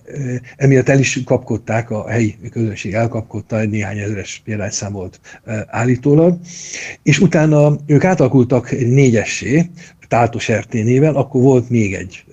emiatt 0.56 0.88
el 0.88 0.98
is 0.98 1.09
kapkodták, 1.24 1.90
a 1.90 2.08
helyi 2.08 2.38
közönség 2.50 2.92
elkapkodta, 2.94 3.60
egy 3.60 3.68
néhány 3.68 3.98
ezeres 3.98 4.42
példányszám 4.44 4.92
volt 4.92 5.20
állítólag. 5.66 6.38
És 7.02 7.18
utána 7.18 7.76
ők 7.86 8.04
átalakultak 8.04 8.70
négyessé, 8.70 9.70
Tátos 10.10 10.52
RT 10.52 10.72
néven, 10.72 11.14
akkor 11.14 11.42
volt 11.42 11.70
még 11.70 11.94
egy 11.94 12.24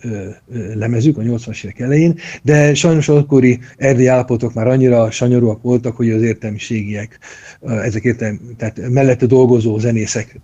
lemezük 0.73 1.17
a 1.17 1.21
80-as 1.21 1.63
évek 1.63 1.79
elején, 1.79 2.15
de 2.43 2.73
sajnos 2.73 3.09
az 3.09 3.15
akkori 3.15 3.59
erdélyi 3.75 4.07
állapotok 4.07 4.53
már 4.53 4.67
annyira 4.67 5.11
sanyarúak 5.11 5.61
voltak, 5.61 5.95
hogy 5.95 6.09
az 6.09 6.21
értelmiségiek, 6.21 7.19
ezek 7.61 8.03
értelmi, 8.03 8.37
tehát 8.57 8.89
mellette 8.89 9.25
dolgozó 9.25 9.77
zenészek, 9.77 10.39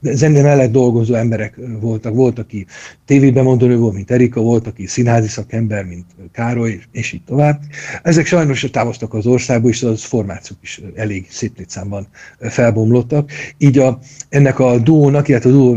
zene 0.00 0.42
mellett 0.42 0.70
dolgozó 0.72 1.14
emberek 1.14 1.58
voltak. 1.80 2.14
Volt, 2.14 2.38
aki 2.38 2.66
tévében 3.04 3.44
mondónő 3.44 3.76
volt, 3.76 3.94
mint 3.94 4.10
Erika, 4.10 4.40
volt, 4.40 4.66
aki 4.66 4.86
színházi 4.86 5.28
szakember, 5.28 5.84
mint 5.84 6.06
Károly, 6.32 6.80
és 6.92 7.12
így 7.12 7.24
tovább. 7.24 7.60
Ezek 8.02 8.26
sajnos 8.26 8.60
távoztak 8.72 9.14
az 9.14 9.26
országból, 9.26 9.70
és 9.70 9.82
az 9.82 10.04
formációk 10.04 10.58
is 10.62 10.80
elég 10.94 11.26
szép 11.30 11.58
létszámban 11.58 12.08
felbomlottak. 12.40 13.30
Így 13.58 13.78
a, 13.78 13.98
ennek 14.28 14.58
a 14.58 14.78
duónak, 14.78 15.28
illetve 15.28 15.50
a 15.50 15.52
duó 15.52 15.74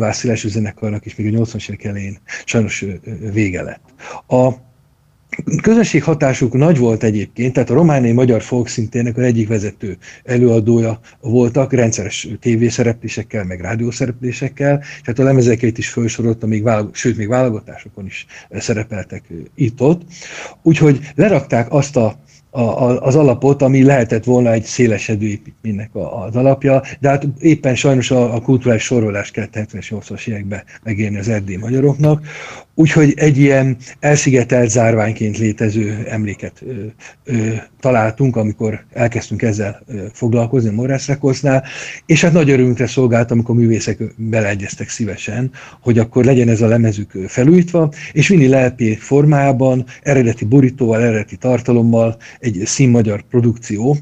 zenekarnak 0.65 1.05
is 1.05 1.15
még 1.15 1.35
a 1.35 1.39
80-as 1.39 1.69
évek 1.69 1.83
elején 1.83 2.17
sajnos 2.45 2.85
vége 3.31 3.61
lett. 3.61 3.83
A 4.27 4.53
közönség 5.61 6.03
hatásuk 6.03 6.53
nagy 6.53 6.77
volt 6.77 7.03
egyébként, 7.03 7.53
tehát 7.53 7.69
a 7.69 7.73
romániai 7.73 8.13
magyar 8.13 8.41
folk 8.41 8.67
szintének 8.67 9.17
az 9.17 9.23
egyik 9.23 9.47
vezető 9.47 9.97
előadója 10.23 10.99
voltak, 11.21 11.73
rendszeres 11.73 12.27
tévészereplésekkel, 12.39 13.43
meg 13.43 13.61
rádiószereplésekkel, 13.61 14.83
tehát 15.03 15.19
a 15.19 15.23
lemezeket 15.23 15.77
is 15.77 15.89
felsorolta, 15.89 16.47
még 16.47 16.63
válag, 16.63 16.95
sőt, 16.95 17.17
még 17.17 17.27
válogatásokon 17.27 18.05
is 18.05 18.25
szerepeltek 18.51 19.23
itt-ott. 19.55 20.01
Úgyhogy 20.61 20.99
lerakták 21.15 21.73
azt 21.73 21.95
a 21.95 22.19
a, 22.55 23.01
az 23.01 23.15
alapot, 23.15 23.61
ami 23.61 23.83
lehetett 23.83 24.23
volna 24.23 24.51
egy 24.51 24.63
szélesedő 24.63 25.25
építménynek 25.25 25.89
az 25.93 26.35
alapja, 26.35 26.81
de 26.99 27.09
hát 27.09 27.27
éppen 27.39 27.75
sajnos 27.75 28.11
a, 28.11 28.33
a 28.33 28.41
kulturális 28.41 28.83
sorolás 28.83 29.31
kellett 29.31 29.55
70-es, 29.55 29.87
80-as 29.89 30.27
években 30.27 30.63
megérni 30.83 31.17
az 31.17 31.29
erdély 31.29 31.55
magyaroknak, 31.55 32.21
úgyhogy 32.75 33.13
egy 33.15 33.37
ilyen 33.37 33.77
elszigetelt 33.99 34.69
zárványként 34.69 35.37
létező 35.37 36.05
emléket 36.09 36.61
ö, 36.67 36.73
ö, 37.23 37.53
találtunk, 37.79 38.35
amikor 38.35 38.85
elkezdtünk 38.93 39.41
ezzel 39.41 39.81
ö, 39.87 40.03
foglalkozni 40.13 40.69
a 40.69 40.71
Morris 40.71 41.09
és 42.05 42.21
hát 42.21 42.33
nagy 42.33 42.49
örömünkre 42.49 42.87
szolgált, 42.87 43.31
amikor 43.31 43.55
művészek 43.55 43.97
beleegyeztek 44.17 44.89
szívesen, 44.89 45.51
hogy 45.81 45.99
akkor 45.99 46.25
legyen 46.25 46.49
ez 46.49 46.61
a 46.61 46.67
lemezük 46.67 47.11
felújítva, 47.27 47.91
és 48.11 48.27
Vini 48.27 48.47
Lelpé 48.47 48.95
formájában, 48.95 49.85
eredeti 50.01 50.45
borítóval, 50.45 51.01
eredeti 51.01 51.35
tartalommal, 51.35 52.17
egy 52.45 52.61
színmagyar 52.65 53.21
produkció 53.21 53.97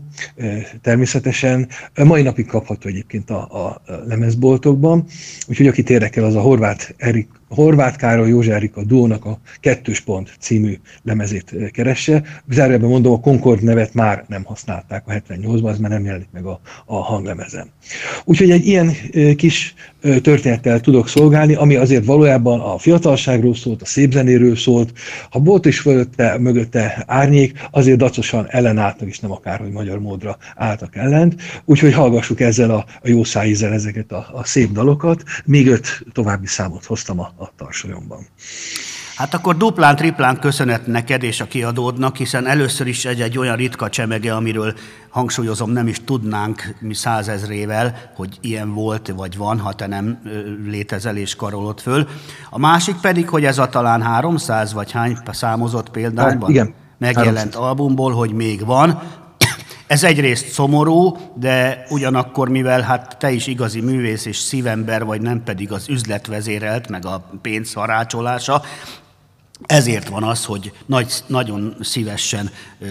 természetesen. 0.82 1.68
Mai 2.04 2.22
napig 2.22 2.46
kapható 2.46 2.90
egyébként 2.90 3.30
a, 3.30 3.42
a 3.66 3.82
lemezboltokban, 4.08 5.06
úgyhogy 5.48 5.68
akit 5.68 5.90
érdekel, 5.90 6.24
az 6.24 6.36
a 6.36 6.42
horvát 6.42 6.94
Erik 6.98 7.28
Horváth 7.54 7.98
Károly 7.98 8.50
Erika 8.52 8.84
Dónak 8.84 9.26
a 9.26 9.40
Kettős 9.60 10.00
Pont 10.00 10.34
című 10.40 10.80
lemezét 11.04 11.56
keresse. 11.72 12.24
Zárójelben 12.50 12.90
mondom, 12.90 13.14
a 13.14 13.20
Concord 13.20 13.64
nevet 13.64 13.94
már 13.94 14.26
nem 14.28 14.44
használták 14.44 15.04
a 15.08 15.12
78-ban, 15.12 15.70
ez 15.70 15.78
már 15.78 15.92
nem 15.92 16.06
jelenik 16.06 16.28
meg 16.32 16.46
a, 16.46 16.60
a 16.86 16.96
hanglemezen. 16.96 17.72
Úgyhogy 18.24 18.52
egy 18.52 18.68
ilyen 18.68 18.92
kis 19.36 19.74
történettel 20.22 20.80
tudok 20.80 21.08
szolgálni, 21.08 21.54
ami 21.54 21.76
azért 21.76 22.06
valójában 22.06 22.60
a 22.60 22.78
fiatalságról 22.78 23.56
szólt, 23.56 23.82
a 23.82 23.86
szép 23.86 24.12
zenéről 24.12 24.56
szólt. 24.56 24.94
Ha 25.30 25.40
volt 25.40 25.66
is 25.66 25.80
fölötte, 25.80 26.38
mögötte 26.38 27.04
árnyék, 27.08 27.68
azért 27.72 27.98
dacosan 27.98 28.46
ellenálltak, 28.50 29.08
és 29.08 29.20
nem 29.20 29.32
akárhogy 29.32 29.72
magyar 29.72 30.00
módra 30.00 30.38
álltak 30.56 30.96
ellent. 30.96 31.36
Úgyhogy 31.66 31.94
hallgassuk 31.94 32.40
ezzel 32.40 32.72
a, 32.72 32.86
a 33.02 33.08
jó 33.08 33.24
szájízzel 33.24 33.74
ezeket 33.74 34.12
a, 34.12 34.30
a 34.34 34.46
szép 34.46 34.72
dalokat. 34.72 35.24
Még 35.46 35.68
öt 35.68 36.04
további 36.12 36.48
számot 36.48 36.86
hoztam 36.86 37.20
a, 37.20 37.43
a 37.44 37.52
tarsolyomban. 37.58 38.28
Hát 39.16 39.34
akkor 39.34 39.58
duplán, 39.58 39.96
triplán 39.96 40.40
köszönet 40.40 40.88
neked 40.88 41.24
és 41.24 41.42
a 41.42 41.46
kiadódnak, 41.46 42.16
hiszen 42.16 42.48
először 42.48 42.88
is 42.88 43.06
egy-egy 43.06 43.38
olyan 43.38 43.56
ritka 43.56 43.90
csemege, 43.90 44.36
amiről 44.36 44.74
hangsúlyozom, 45.10 45.72
nem 45.72 45.88
is 45.88 46.02
tudnánk 46.06 46.76
mi 46.80 46.94
százezrével, 46.94 48.12
hogy 48.16 48.38
ilyen 48.42 48.74
volt 48.74 49.14
vagy 49.16 49.38
van, 49.38 49.60
ha 49.60 49.74
te 49.74 49.88
nem 49.88 50.22
létezel 50.66 51.18
és 51.18 51.36
karolod 51.36 51.80
föl. 51.80 52.08
A 52.50 52.60
másik 52.60 52.96
pedig, 52.96 53.30
hogy 53.30 53.46
ez 53.46 53.58
a 53.58 53.68
talán 53.68 54.02
300 54.02 54.74
vagy 54.74 54.92
hány 54.92 55.18
számozott 55.32 55.90
példányban 55.90 56.42
hát, 56.42 56.50
igen, 56.50 56.74
megjelent 56.98 57.38
300. 57.38 57.62
albumból, 57.62 58.14
hogy 58.14 58.32
még 58.32 58.66
van, 58.66 59.02
ez 59.88 60.04
egyrészt 60.04 60.48
szomorú, 60.48 61.18
de 61.36 61.86
ugyanakkor, 61.90 62.50
mivel 62.50 62.82
hát 62.82 63.18
te 63.20 63.32
is 63.32 63.48
igazi 63.48 63.82
művész 63.82 64.26
és 64.26 64.38
szívember 64.38 65.06
vagy, 65.06 65.22
nem 65.22 65.44
pedig 65.44 65.72
az 65.72 65.90
üzletvezérelt, 65.90 66.90
meg 66.90 67.06
a 67.06 67.30
pénz 67.42 67.74
harácsolása, 67.74 68.62
ezért 69.66 70.08
van 70.08 70.24
az, 70.24 70.46
hogy 70.46 70.72
nagy, 70.86 71.14
nagyon 71.28 71.76
szívesen 71.82 72.50
ö, 72.80 72.86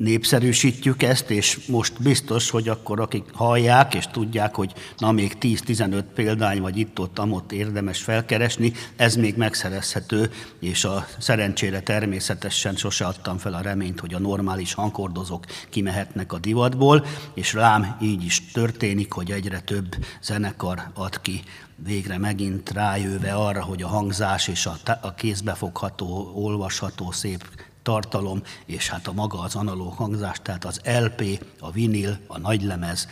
népszerűsítjük 0.00 1.02
ezt, 1.02 1.30
és 1.30 1.58
most 1.66 2.02
biztos, 2.02 2.50
hogy 2.50 2.68
akkor 2.68 3.00
akik 3.00 3.24
hallják 3.32 3.94
és 3.94 4.06
tudják, 4.06 4.54
hogy 4.54 4.72
na 4.98 5.12
még 5.12 5.36
10-15 5.40 6.04
példány 6.14 6.60
vagy 6.60 6.78
itt-ott, 6.78 7.18
amott 7.18 7.52
érdemes 7.52 8.02
felkeresni, 8.02 8.72
ez 8.96 9.16
még 9.16 9.36
megszerezhető, 9.36 10.30
és 10.60 10.84
a 10.84 11.06
szerencsére 11.18 11.80
természetesen 11.80 12.76
sose 12.76 13.04
adtam 13.04 13.38
fel 13.38 13.54
a 13.54 13.60
reményt, 13.60 14.00
hogy 14.00 14.14
a 14.14 14.18
normális 14.18 14.74
hangkordozók 14.74 15.44
kimehetnek 15.68 16.32
a 16.32 16.38
divatból, 16.38 17.06
és 17.34 17.52
rám 17.52 17.96
így 18.02 18.24
is 18.24 18.42
történik, 18.52 19.12
hogy 19.12 19.30
egyre 19.30 19.60
több 19.60 19.96
zenekar 20.22 20.82
ad 20.94 21.20
ki 21.20 21.42
végre 21.84 22.18
megint 22.18 22.70
rájöve 22.70 23.32
arra, 23.32 23.62
hogy 23.62 23.82
a 23.82 23.88
hangzás 23.88 24.48
és 24.48 24.66
a, 24.66 24.76
a 25.00 25.14
kézbefogható, 25.14 26.32
olvasható, 26.34 27.10
szép 27.10 27.44
tartalom, 27.82 28.42
és 28.66 28.88
hát 28.88 29.06
a 29.06 29.12
maga 29.12 29.38
az 29.38 29.54
analóg 29.54 29.92
hangzás, 29.92 30.38
tehát 30.42 30.64
az 30.64 30.80
LP, 30.84 31.44
a 31.60 31.70
vinil, 31.70 32.18
a 32.26 32.38
nagylemez, 32.38 33.08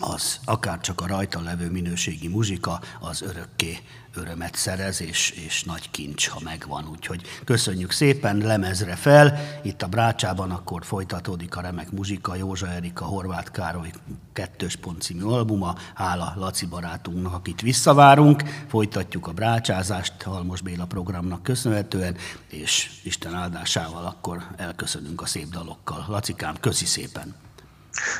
az 0.00 0.38
akár 0.44 0.80
csak 0.80 1.00
a 1.00 1.06
rajta 1.06 1.40
levő 1.40 1.70
minőségi 1.70 2.28
muzsika, 2.28 2.80
az 3.00 3.22
örökké 3.22 3.78
örömet 4.16 4.54
szerez, 4.54 5.00
és, 5.00 5.30
és 5.30 5.62
nagy 5.62 5.90
kincs, 5.90 6.28
ha 6.28 6.40
megvan. 6.44 6.88
Úgyhogy 6.90 7.22
köszönjük 7.44 7.90
szépen, 7.90 8.36
lemezre 8.36 8.94
fel. 8.94 9.38
Itt 9.62 9.82
a 9.82 9.86
Brácsában 9.86 10.50
akkor 10.50 10.84
folytatódik 10.84 11.56
a 11.56 11.60
remek 11.60 11.90
muzsika, 11.90 12.34
Józsa 12.34 12.68
Erika, 12.68 13.04
Horváth 13.04 13.50
Károly 13.50 13.90
kettős 14.32 14.76
pont 14.76 15.02
című 15.02 15.22
albuma. 15.22 15.74
Hála 15.94 16.32
Laci 16.36 16.66
barátunknak, 16.66 17.32
akit 17.32 17.60
visszavárunk. 17.60 18.42
Folytatjuk 18.68 19.26
a 19.26 19.32
brácsázást 19.32 20.22
Halmos 20.22 20.60
Béla 20.60 20.86
programnak 20.86 21.42
köszönhetően, 21.42 22.16
és 22.48 22.90
Isten 23.02 23.34
áldásával 23.34 24.04
akkor 24.04 24.46
elköszönünk 24.56 25.20
a 25.20 25.26
szép 25.26 25.48
dalokkal. 25.48 26.04
Lacikám, 26.08 26.54
köszi 26.60 26.84
szépen! 26.84 27.43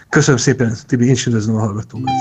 Köszönöm 0.08 0.38
szépen, 0.38 0.76
Tibi, 0.86 1.06
én 1.06 1.12
is 1.12 1.26
üdvözlöm 1.26 1.56
a 1.56 1.60
hallgatókat. 1.60 2.12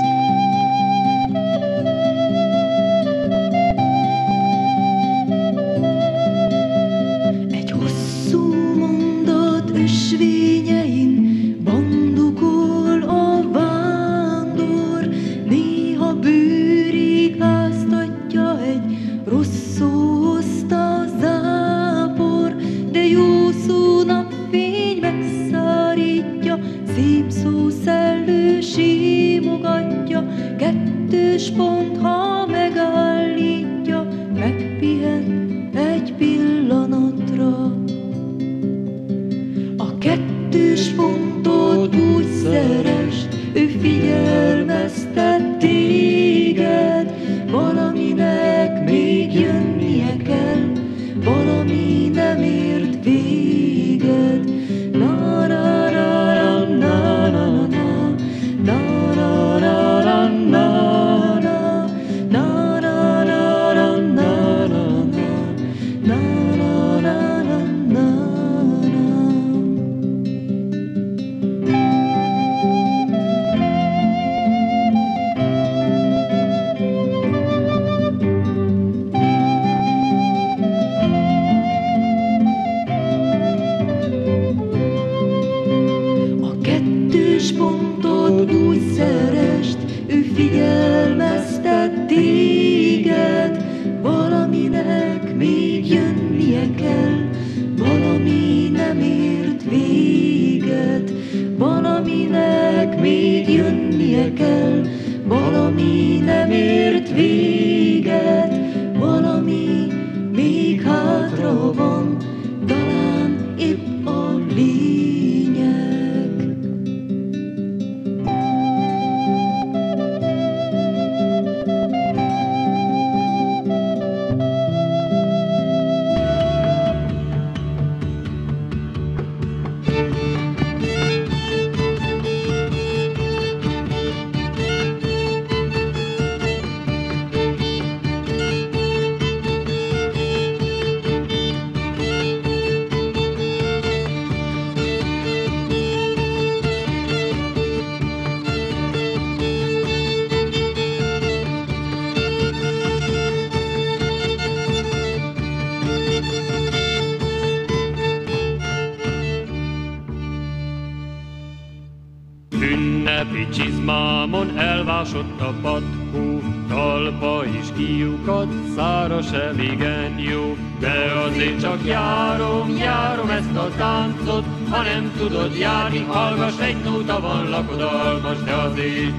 Jönnie 103.54 104.32
kell, 104.34 104.82
valami 105.24 106.20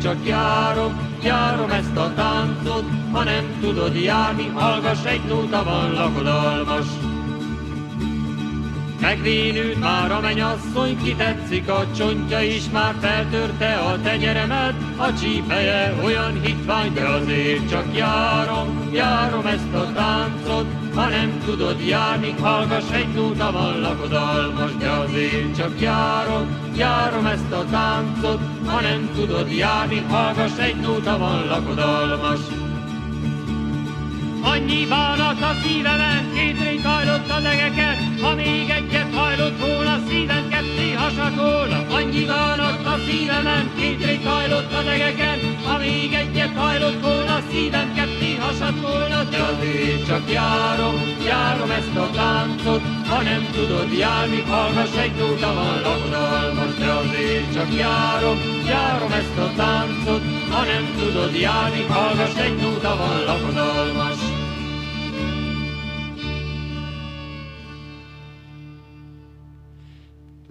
csak 0.06 0.28
járom, 0.28 1.18
járom 1.24 1.70
ezt 1.70 1.96
a 1.96 2.14
táncot, 2.14 2.86
ha 3.12 3.24
nem 3.24 3.58
tudod 3.62 3.96
járni, 3.96 4.48
hallgass 4.48 5.06
egy 5.06 5.22
nóta 5.28 5.64
van 5.64 5.92
lakodalmas. 5.94 6.86
Megvénült 9.02 9.80
már 9.80 10.12
a 10.12 10.20
mennyasszony, 10.20 10.98
ki 11.04 11.16
tetszik 11.16 11.70
a 11.70 11.86
csontja 11.98 12.42
is, 12.42 12.70
már 12.74 12.96
feltörte 13.02 13.74
a 13.74 14.02
tenyeremet, 14.02 14.74
a 14.98 15.14
csípeje 15.14 15.96
olyan 16.04 16.42
hitvány, 16.42 16.94
de 16.94 17.08
azért 17.08 17.70
csak 17.70 17.86
járom, 17.96 18.90
járom 18.94 19.46
ezt 19.46 19.74
a 19.74 19.94
táncot, 19.94 20.66
ha 20.96 21.08
nem 21.08 21.42
tudod 21.46 21.80
járni, 21.88 22.36
hallgass 22.42 22.92
egy 22.92 23.14
nóta 23.14 23.52
van 23.52 23.80
lakodalmas, 23.80 24.76
de 24.76 24.90
azért 24.90 25.58
csak 25.58 25.82
járom, 25.82 26.48
járom 26.78 27.26
ezt 27.26 27.52
a 27.52 27.66
táncot, 27.72 28.40
ha 28.66 28.82
nem 28.82 29.10
tudod 29.16 29.52
járni, 29.52 30.06
hallgass 30.10 30.58
egy 30.58 30.76
nóta 30.76 31.18
van 31.18 31.46
lakodalmas. 31.46 32.40
Annyi 34.46 34.86
bánat 34.86 35.42
a 35.42 35.52
szívemen, 35.64 36.34
két 36.34 36.62
rég 36.64 36.86
hajlott 36.86 37.30
a 37.30 37.40
legeket, 37.40 37.98
ha 38.22 38.36
még 38.36 38.70
egyet 38.70 39.14
hajlott 39.14 39.60
volna, 39.60 40.00
szívem 40.08 40.50
ketté 40.50 40.92
hasad 40.94 41.36
volna. 41.36 41.86
Annyi 41.90 42.26
bánat 42.26 42.86
a 42.86 42.96
szívemen, 43.08 43.72
két 43.78 44.06
rég 44.06 44.26
hajlott 44.26 44.74
a 44.74 44.82
legeken, 44.84 45.40
ha 45.64 45.78
még 45.78 46.14
egyet 46.14 46.56
hajlott 46.56 47.02
volna, 47.02 47.40
szívem 47.52 47.94
ketté 47.94 48.36
hasad 48.36 48.82
volna, 48.82 49.24
de 49.24 49.38
azért 49.38 50.06
csak 50.08 50.32
járom, 50.32 50.96
járom 51.26 51.72
ezt 51.72 51.96
a 51.96 52.10
táncot. 52.16 52.82
Ha 53.08 53.22
nem 53.22 53.48
tudod 53.54 53.94
járni, 53.98 54.42
hallgass 54.50 54.96
egy 54.98 55.16
nóta 55.20 55.54
van 55.54 55.82
lakodalmas, 55.82 56.74
de 56.80 56.92
azért 56.92 57.54
csak 57.54 57.74
járom, 57.78 58.38
járom 58.68 59.12
ezt 59.12 59.38
a 59.38 59.52
táncot. 59.56 60.22
Ha 60.50 60.64
nem 60.64 60.86
tudod 61.00 61.34
járni, 61.36 61.86
hallgass 61.90 62.36
egy 62.36 62.56
nóta 62.56 62.96
van 62.98 63.24
lakodalmas. 63.26 64.25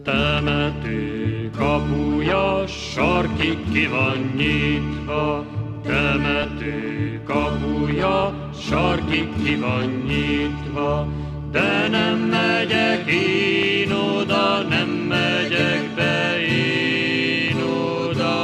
Temető 0.04 1.50
kapuja 1.56 2.66
sarkig 2.66 3.58
ki 3.72 3.86
van 3.86 4.32
nyitva, 4.36 5.44
temető 5.84 7.20
kapuja 7.26 8.50
sarkig 8.68 9.28
ki 9.44 9.54
van 9.54 10.04
nyitva, 10.06 11.08
de 11.50 11.88
nem 11.90 12.18
megyek 12.18 13.10
én 13.10 13.92
oda, 13.92 14.62
nem 14.62 14.88
megyek 14.88 15.94
be 15.94 16.40
én 16.46 17.56
oda. 17.62 18.34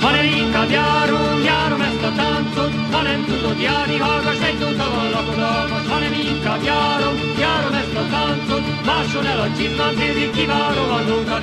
Hanem 0.00 0.24
inkább 0.24 0.70
járom, 0.70 1.42
járom 1.44 1.80
ezt 1.80 2.02
a 2.02 2.12
táncot, 2.16 2.72
ha 2.90 3.02
nem 3.02 3.24
tudod 3.24 3.60
járni, 3.60 3.96
hallgass 3.96 4.40
egy 4.40 4.58
nóta 4.58 4.90
van 4.94 5.10
lakodalmas, 5.10 5.86
hanem 5.88 6.12
inkább 6.12 6.62
járom, 6.64 7.31
táncot, 8.12 8.64
máson 8.84 9.26
el 9.26 9.40
a 9.40 9.48
csipnán 9.56 9.94
félig, 9.94 10.30
kivárom 10.30 10.90
a 10.90 11.00
nóta 11.08 11.38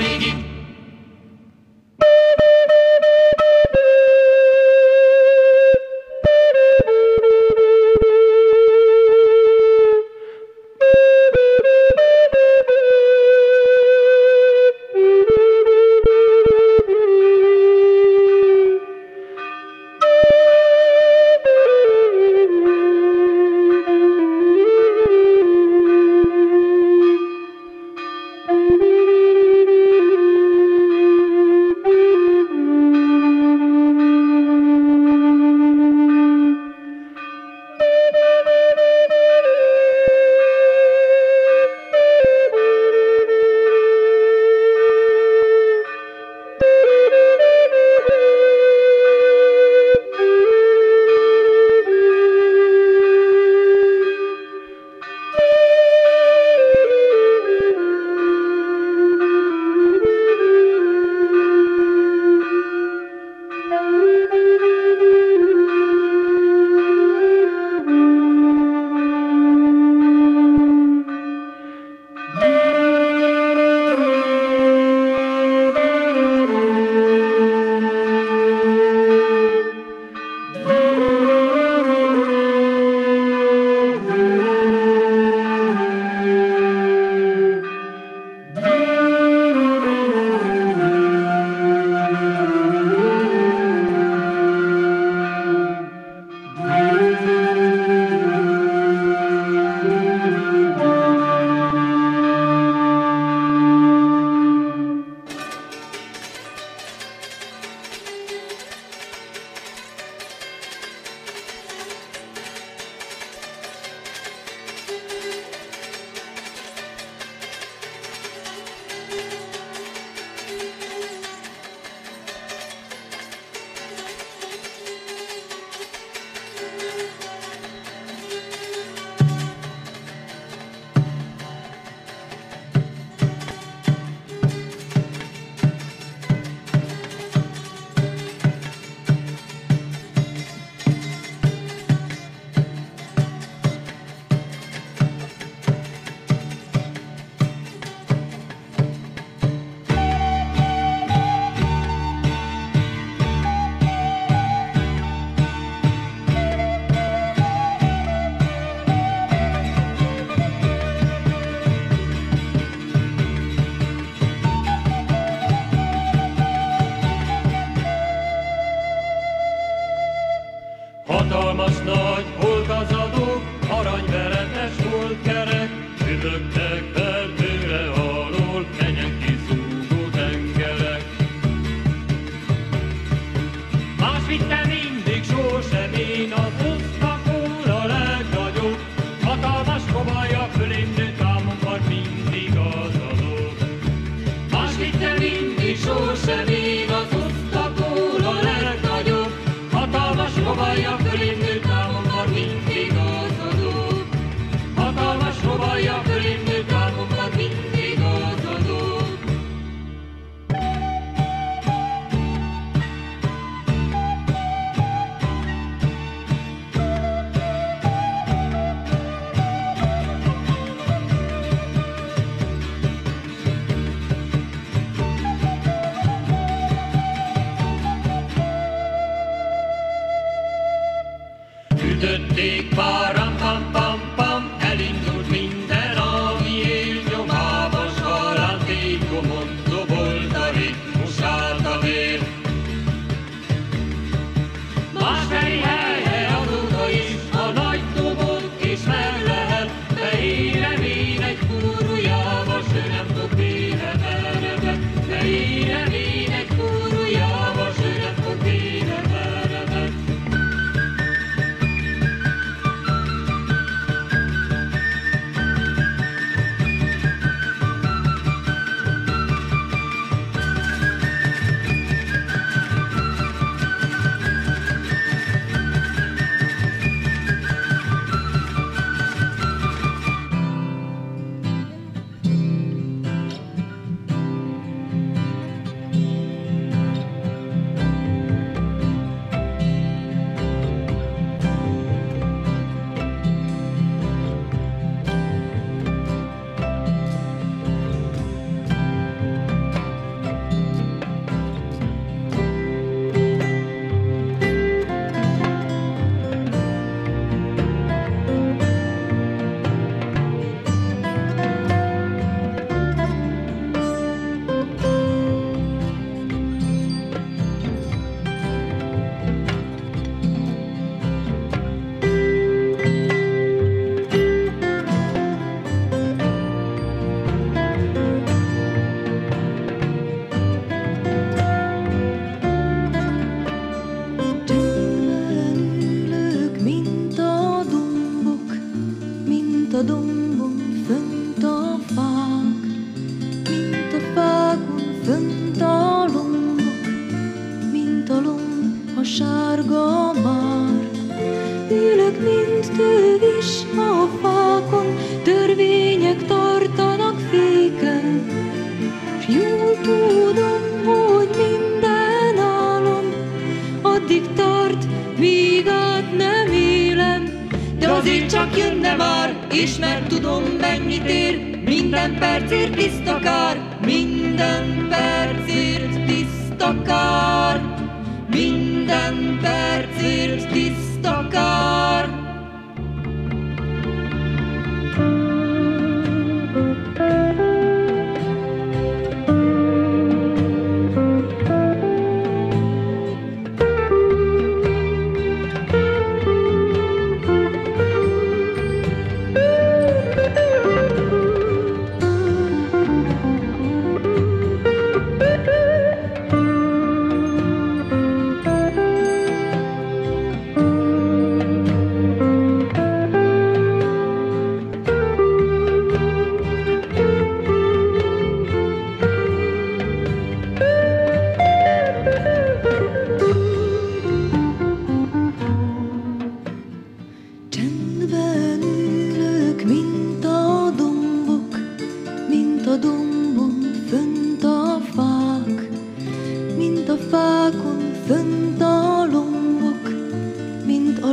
azért 368.10 368.30
csak 368.30 368.58
jönne 368.58 368.96
már, 368.96 369.36
és 369.52 369.78
mert 369.78 370.08
tudom, 370.08 370.44
mennyit 370.44 371.06
ér, 371.06 371.60
minden 371.66 372.18
percért 372.20 372.76
tiszta 372.76 373.20
kár, 373.20 373.78
minden 373.86 374.88
percért 374.90 376.06
tiszta 376.06 376.82
kár, 376.82 377.19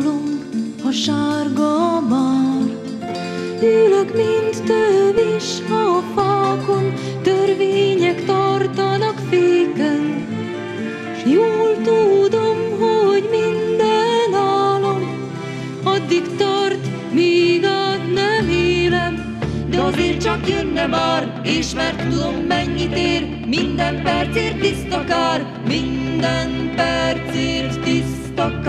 mint 0.03 0.85
a 0.85 0.91
sárga 0.91 2.01
már. 2.01 2.67
Ülök, 3.63 4.15
mint 4.15 4.63
tövis 4.65 5.71
a 5.71 6.03
fákon, 6.15 6.93
törvények 7.23 8.25
tartanak 8.25 9.19
féken, 9.31 10.27
s 11.19 11.31
jól 11.31 11.77
tudom, 11.83 12.57
hogy 12.79 13.29
minden 13.31 14.41
álom 14.41 15.31
addig 15.85 16.37
tart, 16.37 17.13
míg 17.13 17.65
át 17.65 18.13
nem 18.15 18.49
élem. 18.49 19.39
De 19.71 19.81
azért 19.81 20.23
csak 20.23 20.49
jönne 20.49 20.87
már, 20.87 21.41
és 21.45 21.75
mert 21.75 22.09
tudom, 22.09 22.35
mennyit 22.35 22.97
ér, 22.97 23.39
minden 23.47 24.03
percért 24.03 24.61
tiszta 24.61 25.05
minden 25.69 26.73
percért 26.77 27.81
tiszta 27.81 28.61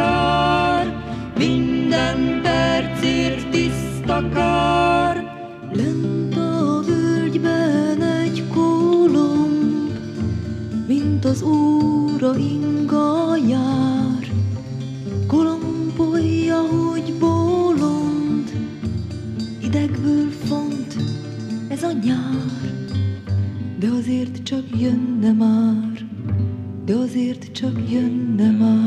Lent 5.72 6.36
a 6.36 6.82
völgyben 6.86 8.02
egy 8.02 8.44
kolomb, 8.54 9.92
mint 10.88 11.26
az 11.26 11.42
óra 11.42 12.38
inga 12.38 13.36
jár, 13.48 14.32
Kolompolja, 15.28 16.62
hogy 16.62 17.14
bolond, 17.20 18.52
idegből 19.62 20.30
ez 21.68 21.84
a 21.84 21.92
nyár, 22.04 22.88
de 23.80 23.88
azért 23.88 24.44
csak 24.44 24.64
jönne 24.80 25.32
már, 25.32 26.06
de 26.86 26.96
azért 26.96 27.52
csak 27.52 27.92
jönne 27.92 28.52
már. 28.52 28.87